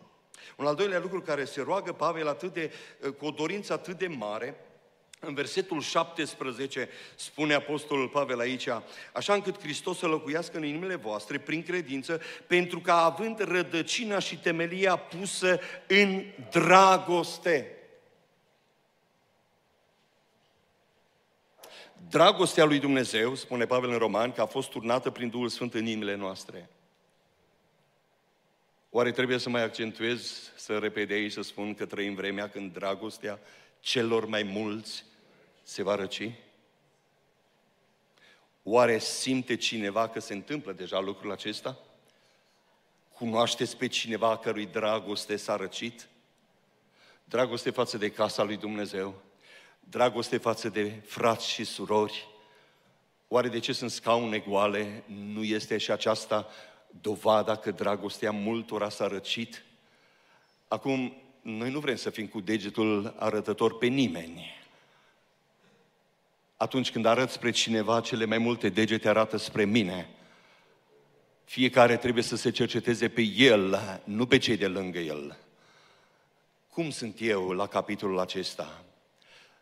[0.57, 2.73] Un al doilea lucru care se roagă Pavel atât de,
[3.19, 4.57] cu o dorință atât de mare,
[5.25, 8.69] în versetul 17 spune Apostolul Pavel aici,
[9.13, 14.39] așa încât Hristos să locuiască în inimile voastre prin credință, pentru că având rădăcina și
[14.39, 17.77] temelia pusă în dragoste.
[22.09, 25.87] Dragostea lui Dumnezeu, spune Pavel în Roman, că a fost turnată prin Duhul Sfânt în
[25.87, 26.69] inimile noastre.
[28.95, 33.41] Oare trebuie să mai accentuez, să repede aici, să spun că trăim vremea când dragostea
[33.81, 35.05] celor mai mulți
[35.63, 36.31] se va răci?
[38.63, 41.79] Oare simte cineva că se întâmplă deja lucrul acesta?
[43.15, 46.09] Cunoașteți pe cineva cărui dragoste s-a răcit?
[47.25, 49.23] Dragoste față de casa lui Dumnezeu,
[49.81, 52.29] dragoste față de frați și surori.
[53.29, 55.05] Oare de ce sunt scaune goale?
[55.07, 56.49] Nu este și aceasta
[57.01, 59.65] dovada că dragostea multora s-a răcit.
[60.69, 64.61] Acum, noi nu vrem să fim cu degetul arătător pe nimeni.
[66.57, 70.09] Atunci când arăți spre cineva, cele mai multe degete arată spre mine.
[71.45, 75.39] Fiecare trebuie să se cerceteze pe el, nu pe cei de lângă el.
[76.71, 78.85] Cum sunt eu la capitolul acesta?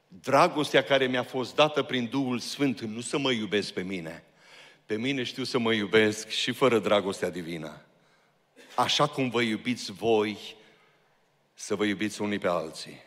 [0.09, 4.25] Dragostea care mi-a fost dată prin Duhul Sfânt, nu să mă iubesc pe mine,
[4.91, 7.81] pe mine știu să mă iubesc și fără dragostea divină.
[8.75, 10.39] Așa cum vă iubiți voi,
[11.55, 13.03] să vă iubiți unii pe alții.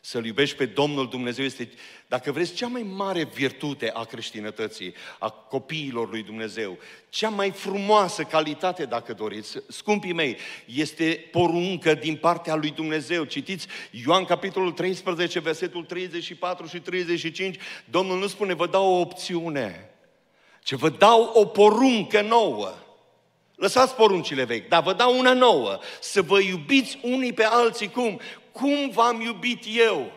[0.00, 1.68] Să-L iubești pe Domnul Dumnezeu este,
[2.06, 6.78] dacă vreți, cea mai mare virtute a creștinătății, a copiilor lui Dumnezeu.
[7.08, 10.36] Cea mai frumoasă calitate, dacă doriți, scumpii mei,
[10.66, 13.24] este poruncă din partea lui Dumnezeu.
[13.24, 17.58] Citiți Ioan capitolul 13, versetul 34 și 35.
[17.84, 19.88] Domnul nu spune, vă dau o opțiune
[20.64, 22.74] ce vă dau o poruncă nouă.
[23.54, 25.78] Lăsați poruncile vechi, dar vă dau una nouă.
[26.00, 28.20] Să vă iubiți unii pe alții cum?
[28.52, 30.12] Cum v-am iubit eu?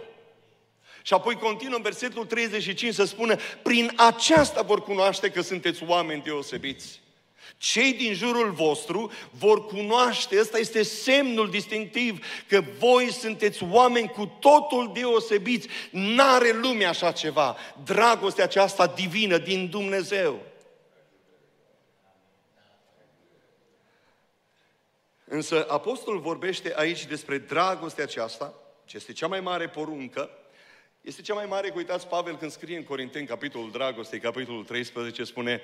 [1.01, 6.21] Și apoi continuă în versetul 35 să spună, prin aceasta vor cunoaște că sunteți oameni
[6.21, 7.01] deosebiți.
[7.57, 14.37] Cei din jurul vostru vor cunoaște, ăsta este semnul distinctiv, că voi sunteți oameni cu
[14.39, 15.67] totul deosebiți.
[15.91, 17.57] N-are lumea așa ceva.
[17.83, 20.41] Dragostea aceasta divină din Dumnezeu.
[25.29, 28.53] Însă apostolul vorbește aici despre dragostea aceasta,
[28.85, 30.29] ce este cea mai mare poruncă,
[31.01, 35.61] este cea mai mare, uitați Pavel când scrie în Corinteni, capitolul dragostei, capitolul 13, spune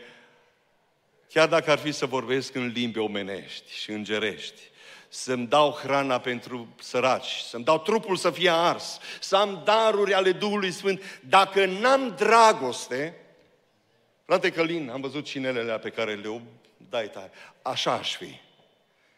[1.30, 4.62] Chiar dacă ar fi să vorbesc în limbi omenești și îngerești,
[5.10, 10.32] să-mi dau hrana pentru săraci, să-mi dau trupul să fie ars, să am daruri ale
[10.32, 13.18] Duhului Sfânt, dacă n-am dragoste,
[14.26, 16.42] frate Călin, am văzut cinelele pe care le
[16.90, 17.32] dai tare,
[17.62, 18.40] așa aș fi.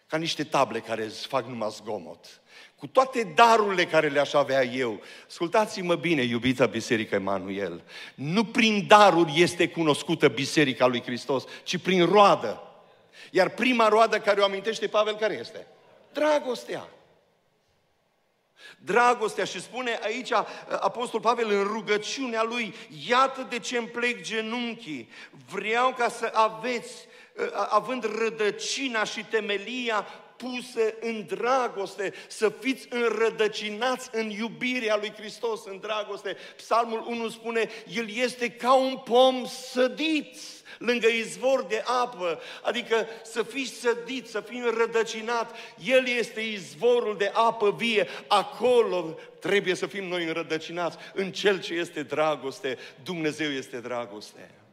[0.08, 2.42] Ca niște table care îți fac numai zgomot.
[2.86, 5.02] Cu toate darurile care le-aș avea eu.
[5.28, 7.84] Ascultați-mă bine, iubita Biserică Emanuel.
[8.16, 12.62] Nu prin daruri este cunoscută Biserica lui Hristos, ci prin roadă.
[13.32, 15.68] Iar prima roadă care o amintește Pavel, care este?
[16.14, 16.88] Dragostea.
[18.78, 20.46] Dragostea și spune aici uh,
[20.80, 22.74] Apostol Pavel în rugăciunea lui,
[23.08, 25.10] iată de ce îmi plec genunchii,
[25.52, 26.94] vreau ca să aveți,
[27.38, 30.06] uh, având rădăcina și temelia
[30.38, 36.38] puse în dragoste, să fiți înrădăcinați în iubirea lui Hristos, în dragoste.
[36.56, 40.38] Psalmul 1 spune, El este ca un pom sădit
[40.78, 45.56] lângă izvor de apă, adică să fii sădit, să fii înrădăcinat.
[45.84, 51.74] El este izvorul de apă vie, acolo trebuie să fim noi înrădăcinați, în Cel ce
[51.74, 52.78] este dragoste.
[53.04, 54.65] Dumnezeu este dragoste.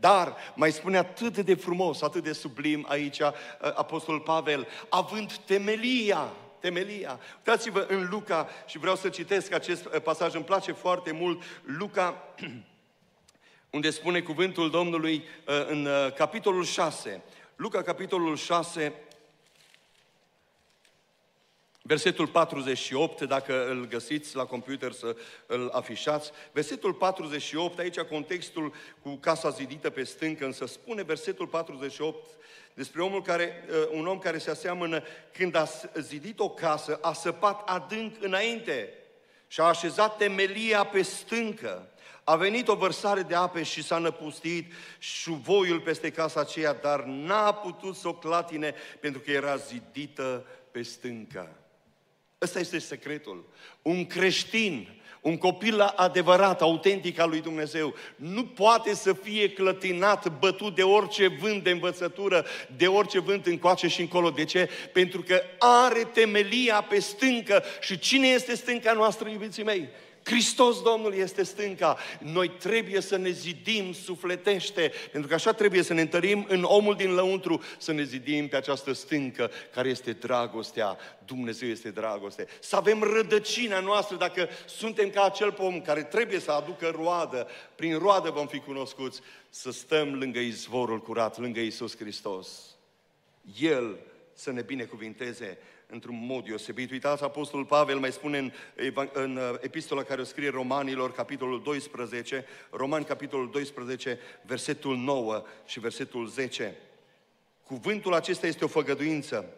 [0.00, 6.32] Dar mai spune atât de frumos, atât de sublim aici uh, Apostol Pavel, având temelia,
[6.60, 7.20] temelia.
[7.36, 12.34] Uitați-vă în Luca și vreau să citesc acest uh, pasaj, îmi place foarte mult, Luca,
[13.76, 17.22] unde spune cuvântul Domnului uh, în capitolul 6.
[17.56, 18.92] Luca, capitolul 6,
[21.90, 26.30] Versetul 48, dacă îl găsiți la computer să îl afișați.
[26.52, 32.28] Versetul 48, aici contextul cu casa zidită pe stâncă, însă spune versetul 48
[32.74, 35.66] despre omul care, uh, un om care se aseamănă când a
[36.00, 38.94] zidit o casă, a săpat adânc înainte
[39.46, 41.88] și a așezat temelia pe stâncă.
[42.24, 47.52] A venit o vărsare de ape și s-a năpustit șuvoiul peste casa aceea, dar n-a
[47.52, 51.54] putut să o clatine pentru că era zidită pe stâncă.
[52.42, 53.44] Ăsta este secretul.
[53.82, 54.88] Un creștin,
[55.20, 61.26] un copil adevărat, autentic al lui Dumnezeu, nu poate să fie clătinat, bătut de orice
[61.26, 64.30] vânt de învățătură, de orice vânt încoace și încolo.
[64.30, 64.68] De ce?
[64.92, 67.62] Pentru că are temelia pe stâncă.
[67.80, 69.88] Și cine este stânca noastră, iubiții mei?
[70.24, 71.98] Hristos Domnul este stânca.
[72.18, 76.94] Noi trebuie să ne zidim sufletește, pentru că așa trebuie să ne întărim în omul
[76.94, 80.98] din lăuntru, să ne zidim pe această stâncă care este dragostea.
[81.24, 82.46] Dumnezeu este dragoste.
[82.60, 87.48] Să avem rădăcina noastră dacă suntem ca acel pom care trebuie să aducă roadă.
[87.74, 92.48] Prin roadă vom fi cunoscuți să stăm lângă izvorul curat, lângă Isus Hristos.
[93.60, 93.98] El
[94.32, 95.58] să ne binecuvinteze
[95.90, 96.90] într-un mod deosebit.
[96.90, 98.52] Uitați, Apostolul Pavel mai spune în,
[99.12, 105.80] în uh, epistola care o scrie Romanilor, capitolul 12, Romani, capitolul 12, versetul 9 și
[105.80, 106.76] versetul 10.
[107.66, 109.54] Cuvântul acesta este o făgăduință.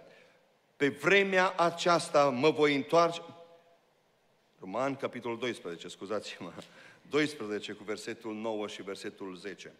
[0.76, 3.20] Pe vremea aceasta mă voi întoarce...
[4.60, 6.52] Roman, capitolul 12, scuzați-mă.
[7.10, 9.72] 12 cu versetul 9 și versetul 10.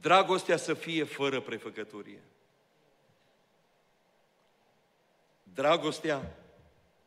[0.00, 2.22] Dragostea să fie fără prefăcăturie.
[5.54, 6.36] Dragostea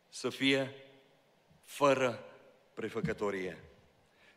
[0.09, 0.73] să fie
[1.63, 2.23] fără
[2.73, 3.63] prefăcătorie.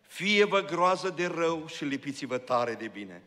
[0.01, 3.23] Fie-vă groază de rău și lipiți-vă tare de bine.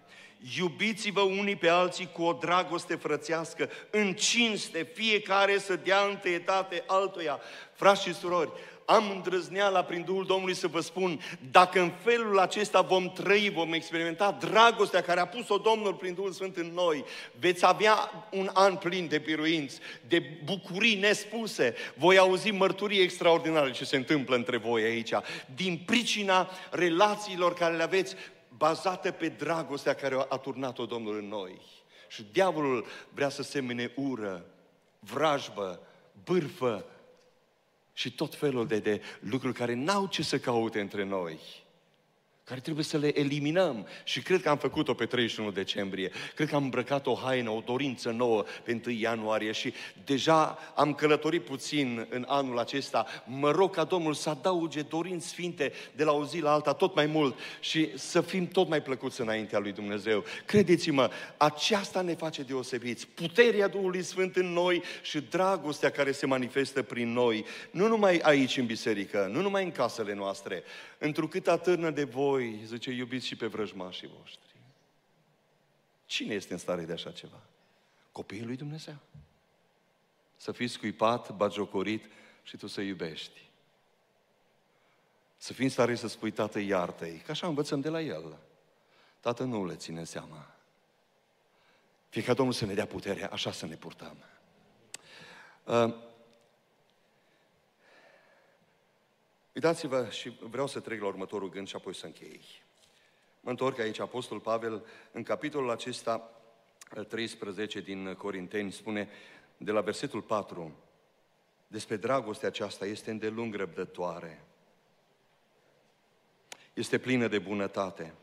[0.58, 7.39] Iubiți-vă unii pe alții cu o dragoste frățească, în cinste, fiecare să dea întâietate altuia.
[7.74, 8.52] Frați și surori,
[8.92, 11.20] am îndrăzneala prin Duhul Domnului să vă spun,
[11.52, 16.32] dacă în felul acesta vom trăi, vom experimenta dragostea care a pus-o Domnul prin Duhul
[16.32, 17.04] Sfânt în noi,
[17.40, 21.76] veți avea un an plin de biruinți, de bucurii nespuse.
[21.96, 25.12] Voi auzi mărturii extraordinare ce se întâmplă între voi aici,
[25.56, 28.16] din pricina relațiilor care le aveți
[28.58, 31.62] bazate pe dragostea care a turnat-o Domnul în noi.
[32.08, 34.46] Și diavolul vrea să semene ură,
[35.00, 35.80] vrajbă,
[36.24, 36.86] bârfă,
[37.94, 41.40] și tot felul de, de lucruri care n-au ce să caute între noi
[42.52, 43.88] care trebuie să le eliminăm.
[44.04, 46.12] Și cred că am făcut-o pe 31 decembrie.
[46.36, 49.74] Cred că am îmbrăcat o haină, o dorință nouă pe 1 ianuarie și
[50.06, 53.06] deja am călătorit puțin în anul acesta.
[53.26, 56.96] Mă rog ca Domnul să adauge dorinți sfinte de la o zi la alta tot
[56.96, 60.24] mai mult și să fim tot mai plăcuți înaintea lui Dumnezeu.
[60.46, 63.08] Credeți-mă, aceasta ne face deosebiți.
[63.08, 67.46] Puterea Duhului Sfânt în noi și dragostea care se manifestă prin noi.
[67.72, 70.64] Nu numai aici în biserică, nu numai în casele noastre,
[71.04, 74.56] întrucât atârnă de voi, zice, iubiți și pe vrăjmașii voștri.
[76.06, 77.42] Cine este în stare de așa ceva?
[78.12, 78.96] Copiii lui Dumnezeu.
[80.38, 82.06] Să fii scuipat, bagiocorit
[82.44, 83.42] și tu să iubești.
[85.38, 88.38] Să fii în stare să spui, Tată, iartă-i, că așa învățăm de la El.
[89.20, 90.56] Tată, nu le ține seama.
[92.10, 94.18] Fie ca Domnul să ne dea putere, așa să ne purtăm.
[95.64, 95.93] Uh,
[99.54, 102.41] Uitați-vă și vreau să trec la următorul gând și apoi să închei.
[103.39, 106.41] Mă întorc aici, Apostol Pavel, în capitolul acesta
[107.08, 109.10] 13 din Corinteni, spune
[109.58, 110.76] de la versetul 4,
[111.68, 114.43] despre dragostea aceasta este îndelung răbdătoare.
[116.74, 118.14] Este plină de bunătate.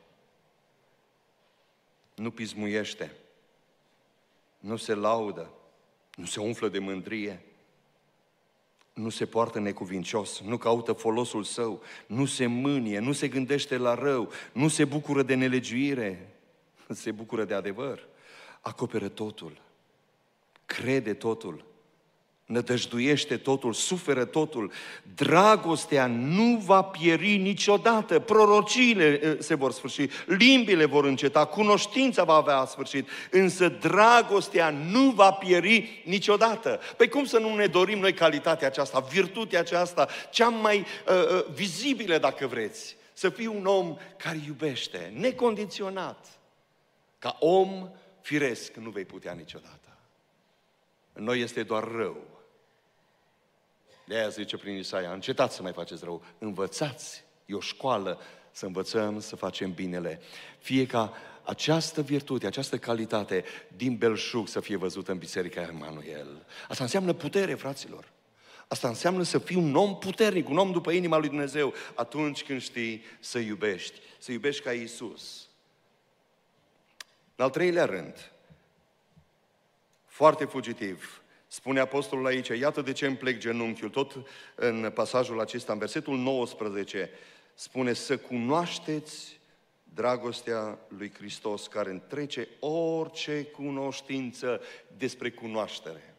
[2.15, 3.17] Nu pismuiește.
[4.59, 5.51] Nu se laudă.
[6.15, 7.43] Nu se umflă de mândrie.
[8.99, 13.95] Nu se poartă necuvincios, nu caută folosul său, nu se mânie, nu se gândește la
[13.95, 16.37] rău, nu se bucură de nelegiuire,
[16.89, 18.09] se bucură de adevăr,
[18.61, 19.61] acoperă totul,
[20.67, 21.65] crede totul,
[22.49, 24.73] nădăjduiește totul, suferă totul.
[25.15, 28.19] Dragostea nu va pieri niciodată.
[28.19, 33.09] Prorociile eh, se vor sfârși, limbile vor înceta, cunoștința va avea sfârșit.
[33.31, 36.81] Însă dragostea nu va pieri niciodată.
[36.97, 41.45] Păi cum să nu ne dorim noi calitatea aceasta, virtutea aceasta, cea mai uh, uh,
[41.55, 42.97] vizibilă, dacă vreți?
[43.13, 46.27] Să fii un om care iubește, necondiționat.
[47.19, 47.89] Ca om
[48.21, 49.99] firesc nu vei putea niciodată.
[51.13, 52.38] În noi este doar rău.
[54.09, 58.67] De aia zice prin Isaia, încetați să mai faceți rău, învățați, e o școală să
[58.67, 60.21] învățăm să facem binele.
[60.59, 63.45] Fie ca această virtute, această calitate
[63.77, 66.47] din belșug să fie văzută în Biserica Emanuel.
[66.69, 68.09] Asta înseamnă putere, fraților.
[68.69, 72.61] Asta înseamnă să fii un om puternic, un om după inima lui Dumnezeu, atunci când
[72.61, 75.49] știi să iubești, să iubești ca Iisus.
[77.37, 78.33] În al treilea rând,
[80.07, 81.18] foarte fugitiv,
[81.49, 86.17] Spune apostolul aici, iată de ce îmi plec genunchiul, tot în pasajul acesta, în versetul
[86.17, 87.11] 19,
[87.55, 89.41] spune să cunoașteți
[89.95, 94.61] dragostea lui Hristos care întrece orice cunoștință
[94.97, 96.15] despre cunoaștere.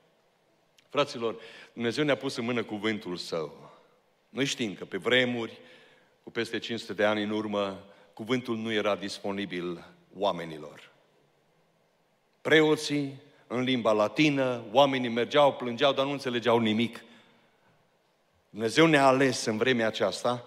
[0.89, 1.35] Fraților,
[1.73, 3.71] Dumnezeu ne-a pus în mână cuvântul Său.
[4.29, 5.59] Noi știm că pe vremuri,
[6.23, 9.85] cu peste 500 de ani în urmă, cuvântul nu era disponibil
[10.17, 10.91] oamenilor.
[12.41, 13.21] Preoții
[13.51, 17.03] în limba latină, oamenii mergeau, plângeau, dar nu înțelegeau nimic.
[18.49, 20.43] Dumnezeu ne-a ales în vremea aceasta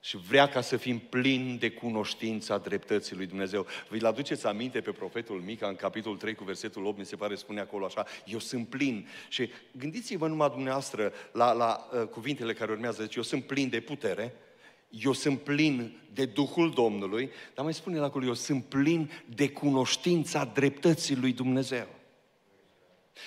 [0.00, 3.66] și vrea ca să fim plini de cunoștința dreptății lui Dumnezeu.
[3.88, 7.34] Vi-l aduceți aminte pe profetul Mica în capitolul 3 cu versetul 8, mi se pare
[7.34, 9.08] spune acolo așa, eu sunt plin.
[9.28, 13.80] Și gândiți-vă numai dumneavoastră la, la uh, cuvintele care urmează, deci eu sunt plin de
[13.80, 14.34] putere,
[14.90, 19.50] eu sunt plin de Duhul Domnului, dar mai spune la acolo, eu sunt plin de
[19.50, 21.95] cunoștința dreptății lui Dumnezeu.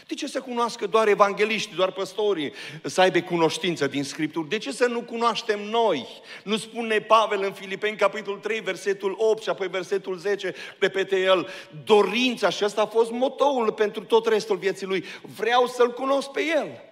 [0.07, 4.49] De ce să cunoască doar evangeliști, doar păstorii, să aibă cunoștință din Scripturi?
[4.49, 6.07] De ce să nu cunoaștem noi?
[6.43, 11.47] Nu spune Pavel în Filipeni, capitolul 3, versetul 8 și apoi versetul 10, repete el,
[11.83, 15.05] dorința și asta a fost motoul pentru tot restul vieții lui.
[15.35, 16.88] Vreau să-L cunosc pe El.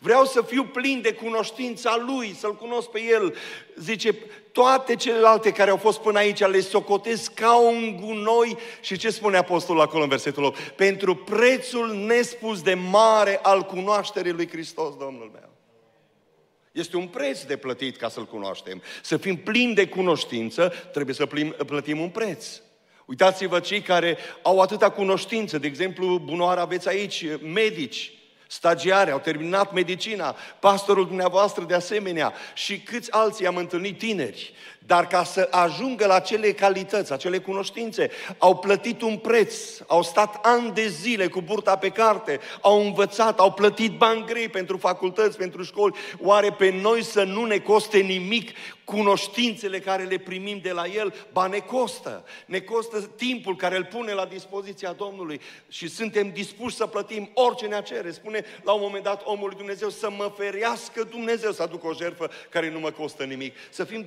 [0.00, 3.34] Vreau să fiu plin de cunoștința Lui, să-L cunosc pe El.
[3.76, 4.14] Zice,
[4.52, 8.56] toate celelalte care au fost până aici le socotesc ca un gunoi.
[8.80, 10.58] Și ce spune Apostolul acolo în versetul 8?
[10.58, 15.50] Pentru prețul nespus de mare al cunoașterii lui Hristos, Domnul meu.
[16.72, 18.82] Este un preț de plătit ca să-L cunoaștem.
[19.02, 21.26] Să fim plini de cunoștință, trebuie să
[21.66, 22.46] plătim un preț.
[23.06, 28.12] Uitați-vă cei care au atâta cunoștință, de exemplu, bunoară aveți aici, medici,
[28.46, 34.54] stagiare, au terminat medicina, pastorul dumneavoastră de asemenea și câți alții am întâlnit tineri.
[34.86, 39.54] Dar ca să ajungă la acele calități, acele cunoștințe, au plătit un preț,
[39.86, 44.48] au stat ani de zile cu burta pe carte, au învățat, au plătit bani grei
[44.48, 45.94] pentru facultăți, pentru școli.
[46.20, 48.50] Oare pe noi să nu ne coste nimic
[48.84, 51.14] cunoștințele care le primim de la El?
[51.32, 52.24] Ba ne costă.
[52.46, 57.66] Ne costă timpul care îl pune la dispoziția Domnului și suntem dispuși să plătim orice
[57.66, 58.10] ne cere.
[58.10, 61.92] Spune la un moment dat omul lui Dumnezeu să mă ferească Dumnezeu să aduc o
[61.92, 63.54] jertfă care nu mă costă nimic.
[63.70, 64.06] Să fim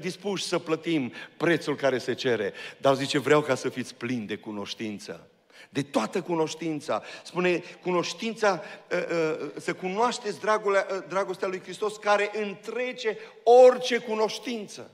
[0.00, 2.52] dispuși dispuși să plătim prețul care se cere.
[2.76, 5.26] Dar zice, vreau ca să fiți plini de cunoștință.
[5.68, 7.02] De toată cunoștința.
[7.24, 14.90] Spune, cunoștința, ă, ă, să cunoașteți ă, dragostea lui Hristos care întrece orice cunoștință.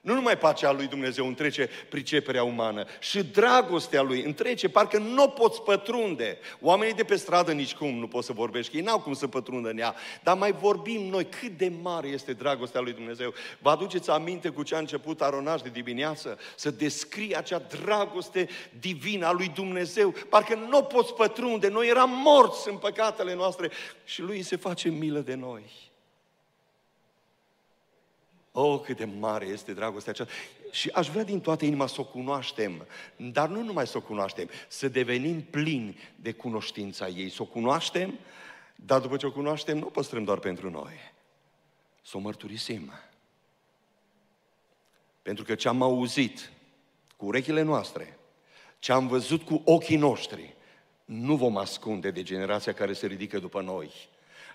[0.00, 5.62] Nu numai pacea lui Dumnezeu întrece priceperea umană, și dragostea lui întrece, parcă nu poți
[5.62, 6.38] pătrunde.
[6.60, 9.68] Oamenii de pe stradă nici cum nu pot să vorbești, ei n-au cum să pătrundă
[9.68, 9.94] în ea.
[10.22, 13.34] Dar mai vorbim noi cât de mare este dragostea lui Dumnezeu.
[13.58, 16.38] Vă aduceți aminte cu ce a început Aronaj de dimineață?
[16.56, 18.48] Să descrie acea dragoste
[18.78, 20.14] divină a lui Dumnezeu.
[20.28, 23.70] Parcă nu poți pătrunde, noi eram morți în păcatele noastre
[24.04, 25.89] și lui se face milă de noi.
[28.52, 30.34] Oh, cât de mare este dragostea aceasta.
[30.70, 32.86] Și aș vrea din toată inima să o cunoaștem,
[33.16, 37.30] dar nu numai să o cunoaștem, să devenim plini de cunoștința ei.
[37.30, 38.18] Să o cunoaștem,
[38.74, 40.94] dar după ce o cunoaștem, nu o păstrăm doar pentru noi.
[42.02, 42.92] Să o mărturisim.
[45.22, 46.50] Pentru că ce am auzit
[47.16, 48.18] cu urechile noastre,
[48.78, 50.54] ce am văzut cu ochii noștri,
[51.04, 53.90] nu vom ascunde de generația care se ridică după noi.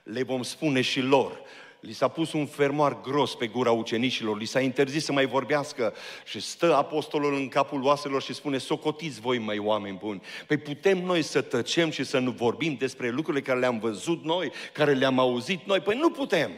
[0.03, 1.41] Le vom spune și lor.
[1.85, 5.93] Li s-a pus un fermoar gros pe gura ucenicilor, li s-a interzis să mai vorbească
[6.25, 10.21] și stă apostolul în capul oaselor și spune, socotiți voi, mai oameni buni.
[10.47, 14.51] Păi putem noi să tăcem și să nu vorbim despre lucrurile care le-am văzut noi,
[14.73, 15.79] care le-am auzit noi?
[15.79, 16.51] Păi nu putem.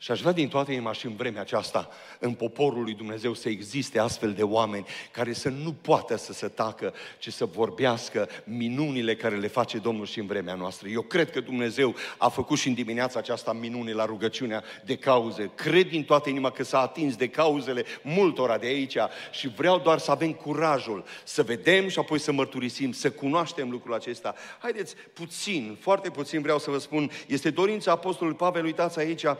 [0.00, 1.88] Și aș vrea din toată inima și în vremea aceasta,
[2.18, 6.48] în poporul lui Dumnezeu, să existe astfel de oameni care să nu poată să se
[6.48, 10.88] tacă, ci să vorbească minunile care le face Domnul și în vremea noastră.
[10.88, 15.50] Eu cred că Dumnezeu a făcut și în dimineața aceasta minune la rugăciunea de cauze.
[15.54, 18.96] Cred din toată inima că s-a atins de cauzele multora de aici
[19.30, 23.94] și vreau doar să avem curajul să vedem și apoi să mărturisim, să cunoaștem lucrul
[23.94, 24.34] acesta.
[24.58, 29.36] Haideți, puțin, foarte puțin vreau să vă spun, este dorința Apostolului Pavel, uitați aici, uh,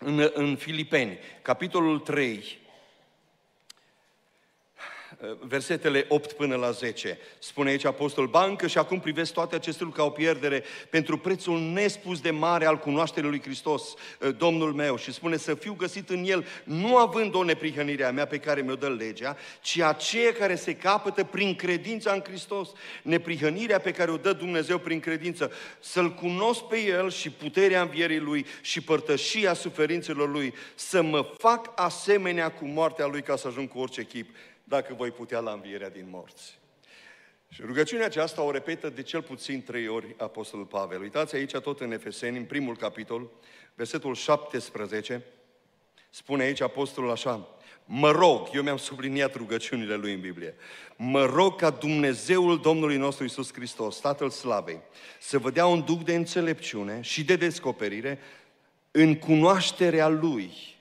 [0.00, 2.58] în, în Filipeni, capitolul 3,
[5.40, 7.18] versetele 8 până la 10.
[7.38, 11.60] Spune aici Apostol Bancă și acum privesc toate aceste lucruri ca o pierdere pentru prețul
[11.60, 14.96] nespus de mare al cunoașterii lui Hristos, ă, Domnul meu.
[14.96, 18.60] Și spune să fiu găsit în El, nu având o neprihănire a mea pe care
[18.60, 22.68] mi-o dă legea, ci aceea care se capătă prin credința în Hristos.
[23.02, 25.52] Neprihănirea pe care o dă Dumnezeu prin credință.
[25.80, 30.54] Să-L cunosc pe El și puterea învierii Lui și părtășia suferințelor Lui.
[30.74, 34.28] Să mă fac asemenea cu moartea Lui ca să ajung cu orice chip
[34.68, 36.58] dacă voi putea la învierea din morți.
[37.48, 41.00] Și rugăciunea aceasta o repetă de cel puțin trei ori Apostolul Pavel.
[41.00, 43.30] Uitați aici tot în Efeseni, în primul capitol,
[43.74, 45.24] versetul 17,
[46.10, 47.56] spune aici Apostolul așa,
[47.88, 50.54] Mă rog, eu mi-am subliniat rugăciunile lui în Biblie,
[50.96, 54.80] mă rog ca Dumnezeul Domnului nostru Isus Hristos, Tatăl Slavei,
[55.20, 58.18] să vă dea un duc de înțelepciune și de descoperire
[58.90, 60.75] în cunoașterea Lui,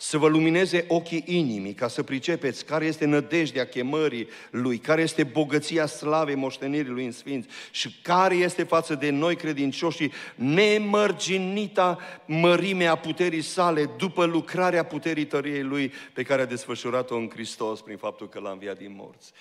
[0.00, 5.24] să vă lumineze ochii inimii ca să pricepeți care este nădejdea chemării Lui, care este
[5.24, 12.94] bogăția slavei moștenirii Lui în Sfinți și care este față de noi credincioși nemărginita mărimea
[12.94, 18.28] puterii sale după lucrarea puterii tăriei Lui pe care a desfășurat-o în Hristos prin faptul
[18.28, 19.32] că l-a înviat din morți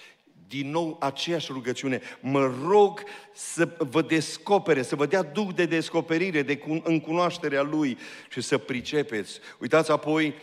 [0.47, 2.01] din nou aceeași rugăciune.
[2.19, 7.97] Mă rog să vă descopere, să vă dea duc de descoperire, de în cunoașterea Lui
[8.29, 9.39] și să pricepeți.
[9.59, 10.33] Uitați apoi,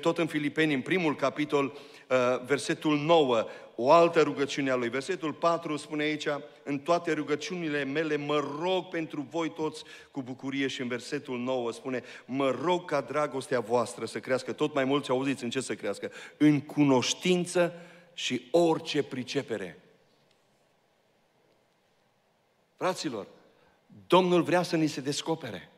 [0.00, 4.88] tot în Filipeni, în primul capitol, uh, versetul 9, o altă rugăciune a Lui.
[4.88, 6.26] Versetul 4 spune aici,
[6.62, 11.72] în toate rugăciunile mele mă rog pentru voi toți cu bucurie și în versetul 9
[11.72, 15.60] spune, mă rog ca dragostea voastră să crească tot mai mult, ce auziți în ce
[15.60, 16.10] să crească?
[16.36, 17.72] În cunoștință
[18.18, 19.78] și orice pricepere.
[22.76, 23.26] Fraților,
[24.06, 25.70] Domnul vrea să ni se descopere.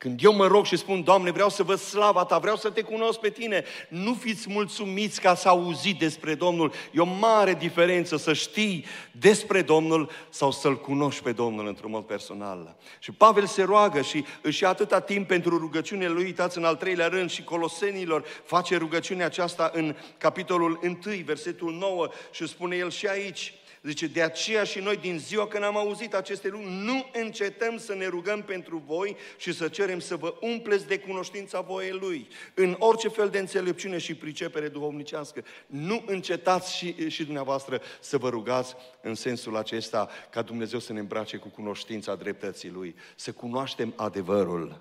[0.00, 2.82] Când eu mă rog și spun, Doamne, vreau să văd slava Ta, vreau să Te
[2.82, 6.72] cunosc pe Tine, nu fiți mulțumiți ca să auzi despre Domnul.
[6.92, 12.04] E o mare diferență să știi despre Domnul sau să-L cunoști pe Domnul într-un mod
[12.04, 12.76] personal.
[12.98, 16.76] Și Pavel se roagă și își ia atâta timp pentru rugăciunea lui, uitați în al
[16.76, 22.90] treilea rând, și Colosenilor face rugăciunea aceasta în capitolul 1, versetul 9 și spune el
[22.90, 27.06] și aici, Zice, de aceea și noi din ziua când am auzit aceste lucruri, nu
[27.12, 31.92] încetăm să ne rugăm pentru voi și să cerem să vă umpleți de cunoștința voiei
[31.92, 35.44] Lui, în orice fel de înțelepciune și pricepere duhovnicească.
[35.66, 41.00] Nu încetați și, și dumneavoastră să vă rugați în sensul acesta ca Dumnezeu să ne
[41.00, 44.80] îmbrace cu cunoștința dreptății Lui, să cunoaștem adevărul,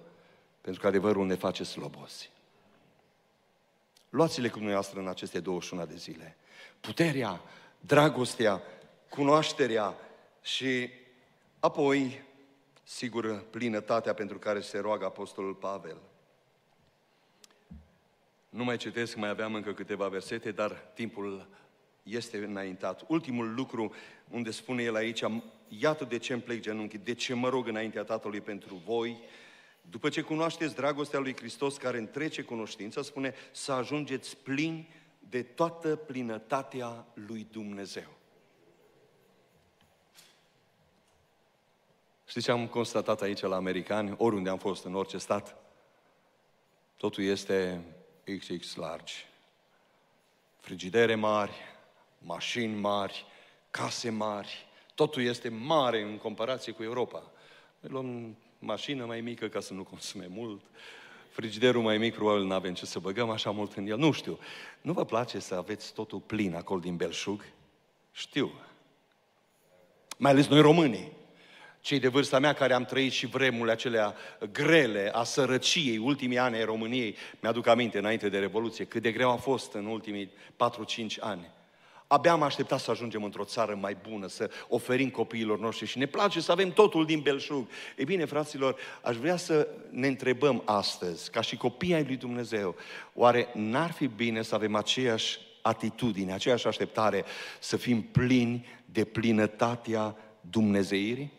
[0.61, 2.29] pentru că adevărul ne face slobozi.
[4.09, 6.37] Luați-le cu dumneavoastră în aceste 21 de zile.
[6.79, 7.41] Puterea,
[7.79, 8.61] dragostea,
[9.09, 9.95] cunoașterea
[10.41, 10.89] și
[11.59, 12.23] apoi,
[12.83, 15.97] sigur, plinătatea pentru care se roagă Apostolul Pavel.
[18.49, 21.47] Nu mai citesc, mai aveam încă câteva versete, dar timpul
[22.03, 23.03] este înaintat.
[23.07, 23.93] Ultimul lucru
[24.29, 25.23] unde spune el aici,
[25.67, 29.19] iată de ce îmi plec genunchi, de ce mă rog înaintea Tatălui pentru voi,
[29.81, 34.89] după ce cunoașteți dragostea lui Hristos care întrece cunoștința, spune să ajungeți plini
[35.19, 38.18] de toată plinătatea lui Dumnezeu.
[42.29, 45.55] Știți ce am constatat aici la americani, oriunde am fost, în orice stat?
[46.97, 47.83] Totul este
[48.37, 49.13] XX large.
[50.59, 51.51] Frigidere mari,
[52.17, 53.25] mașini mari,
[53.71, 57.31] case mari, totul este mare în comparație cu Europa.
[57.79, 60.61] Noi luăm mașină mai mică ca să nu consume mult,
[61.29, 63.97] frigiderul mai mic, probabil nu avem ce să băgăm așa mult în el.
[63.97, 64.39] Nu știu.
[64.81, 67.45] Nu vă place să aveți totul plin acolo din belșug?
[68.11, 68.51] Știu.
[70.17, 71.17] Mai ales noi românii
[71.81, 74.15] cei de vârsta mea care am trăit și vremurile acelea
[74.51, 79.31] grele a sărăciei, ultimii ani ai României, mi-aduc aminte înainte de Revoluție, cât de greu
[79.31, 81.51] a fost în ultimii 4-5 ani.
[82.11, 86.05] Abia am așteptat să ajungem într-o țară mai bună, să oferim copiilor noștri și ne
[86.05, 87.67] place să avem totul din belșug.
[87.97, 92.75] Ei bine, fraților, aș vrea să ne întrebăm astăzi, ca și copii ai lui Dumnezeu,
[93.13, 97.25] oare n-ar fi bine să avem aceeași atitudine, aceeași așteptare,
[97.59, 101.38] să fim plini de plinătatea Dumnezeirii?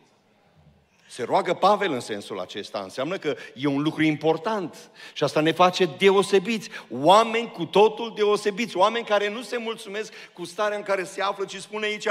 [1.11, 2.81] Se roagă Pavel în sensul acesta.
[2.83, 6.71] Înseamnă că e un lucru important și asta ne face deosebiți.
[6.91, 8.77] Oameni cu totul deosebiți.
[8.77, 12.07] Oameni care nu se mulțumesc cu starea în care se află, ci spune aici,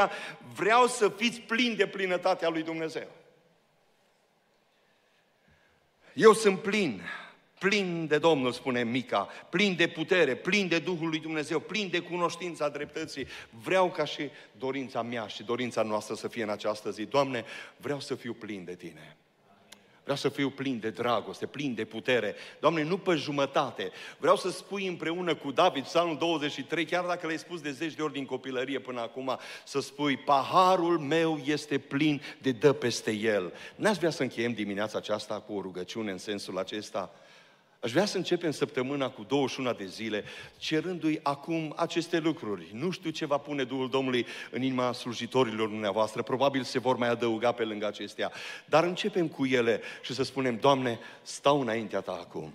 [0.55, 3.07] vreau să fiți plini de plinătatea lui Dumnezeu.
[6.13, 7.01] Eu sunt plin
[7.59, 11.99] plin de Domnul, spune Mica, plin de putere, plin de Duhul lui Dumnezeu, plin de
[11.99, 13.27] cunoștința dreptății.
[13.63, 17.03] Vreau ca și dorința mea și dorința noastră să fie în această zi.
[17.05, 17.45] Doamne,
[17.77, 19.17] vreau să fiu plin de Tine.
[20.09, 22.35] Vreau să fiu plin de dragoste, plin de putere.
[22.59, 23.91] Doamne, nu pe jumătate.
[24.17, 28.01] Vreau să spui împreună cu David, psalmul 23, chiar dacă l-ai spus de zeci de
[28.01, 33.53] ori din copilărie până acum, să spui, paharul meu este plin de dă peste el.
[33.75, 37.11] N-ați vrea să încheiem dimineața aceasta cu o rugăciune în sensul acesta?
[37.81, 40.23] Aș vrea să începem săptămâna cu 21 de zile,
[40.57, 42.67] cerându-i acum aceste lucruri.
[42.73, 47.09] Nu știu ce va pune Duhul Domnului în inima slujitorilor dumneavoastră, probabil se vor mai
[47.09, 48.31] adăuga pe lângă acestea.
[48.65, 52.53] Dar începem cu ele și să spunem, Doamne, stau înaintea Ta acum,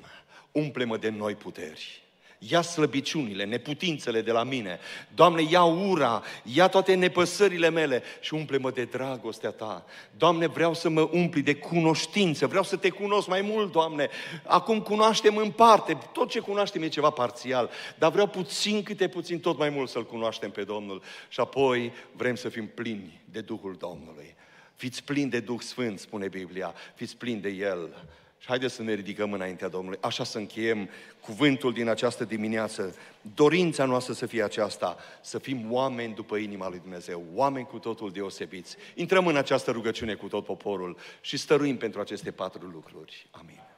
[0.53, 2.03] umple-mă de noi puteri
[2.49, 4.78] ia slăbiciunile, neputințele de la mine.
[5.14, 9.84] Doamne, ia ura, ia toate nepăsările mele și umple-mă de dragostea Ta.
[10.16, 14.09] Doamne, vreau să mă umpli de cunoștință, vreau să Te cunosc mai mult, Doamne.
[14.45, 19.40] Acum cunoaștem în parte, tot ce cunoaștem e ceva parțial, dar vreau puțin câte puțin,
[19.40, 21.03] tot mai mult să-L cunoaștem pe Domnul.
[21.28, 24.34] Și apoi vrem să fim plini de Duhul Domnului.
[24.74, 28.07] Fiți plini de Duh Sfânt, spune Biblia, fiți plini de El
[28.45, 29.99] și haideți să ne ridicăm înaintea Domnului.
[30.03, 30.88] Așa să încheiem
[31.20, 32.97] cuvântul din această dimineață.
[33.34, 38.12] Dorința noastră să fie aceasta, să fim oameni după inima lui Dumnezeu, oameni cu totul
[38.12, 38.76] deosebiți.
[38.95, 43.26] Intrăm în această rugăciune cu tot poporul și stăruim pentru aceste patru lucruri.
[43.30, 43.74] Amin.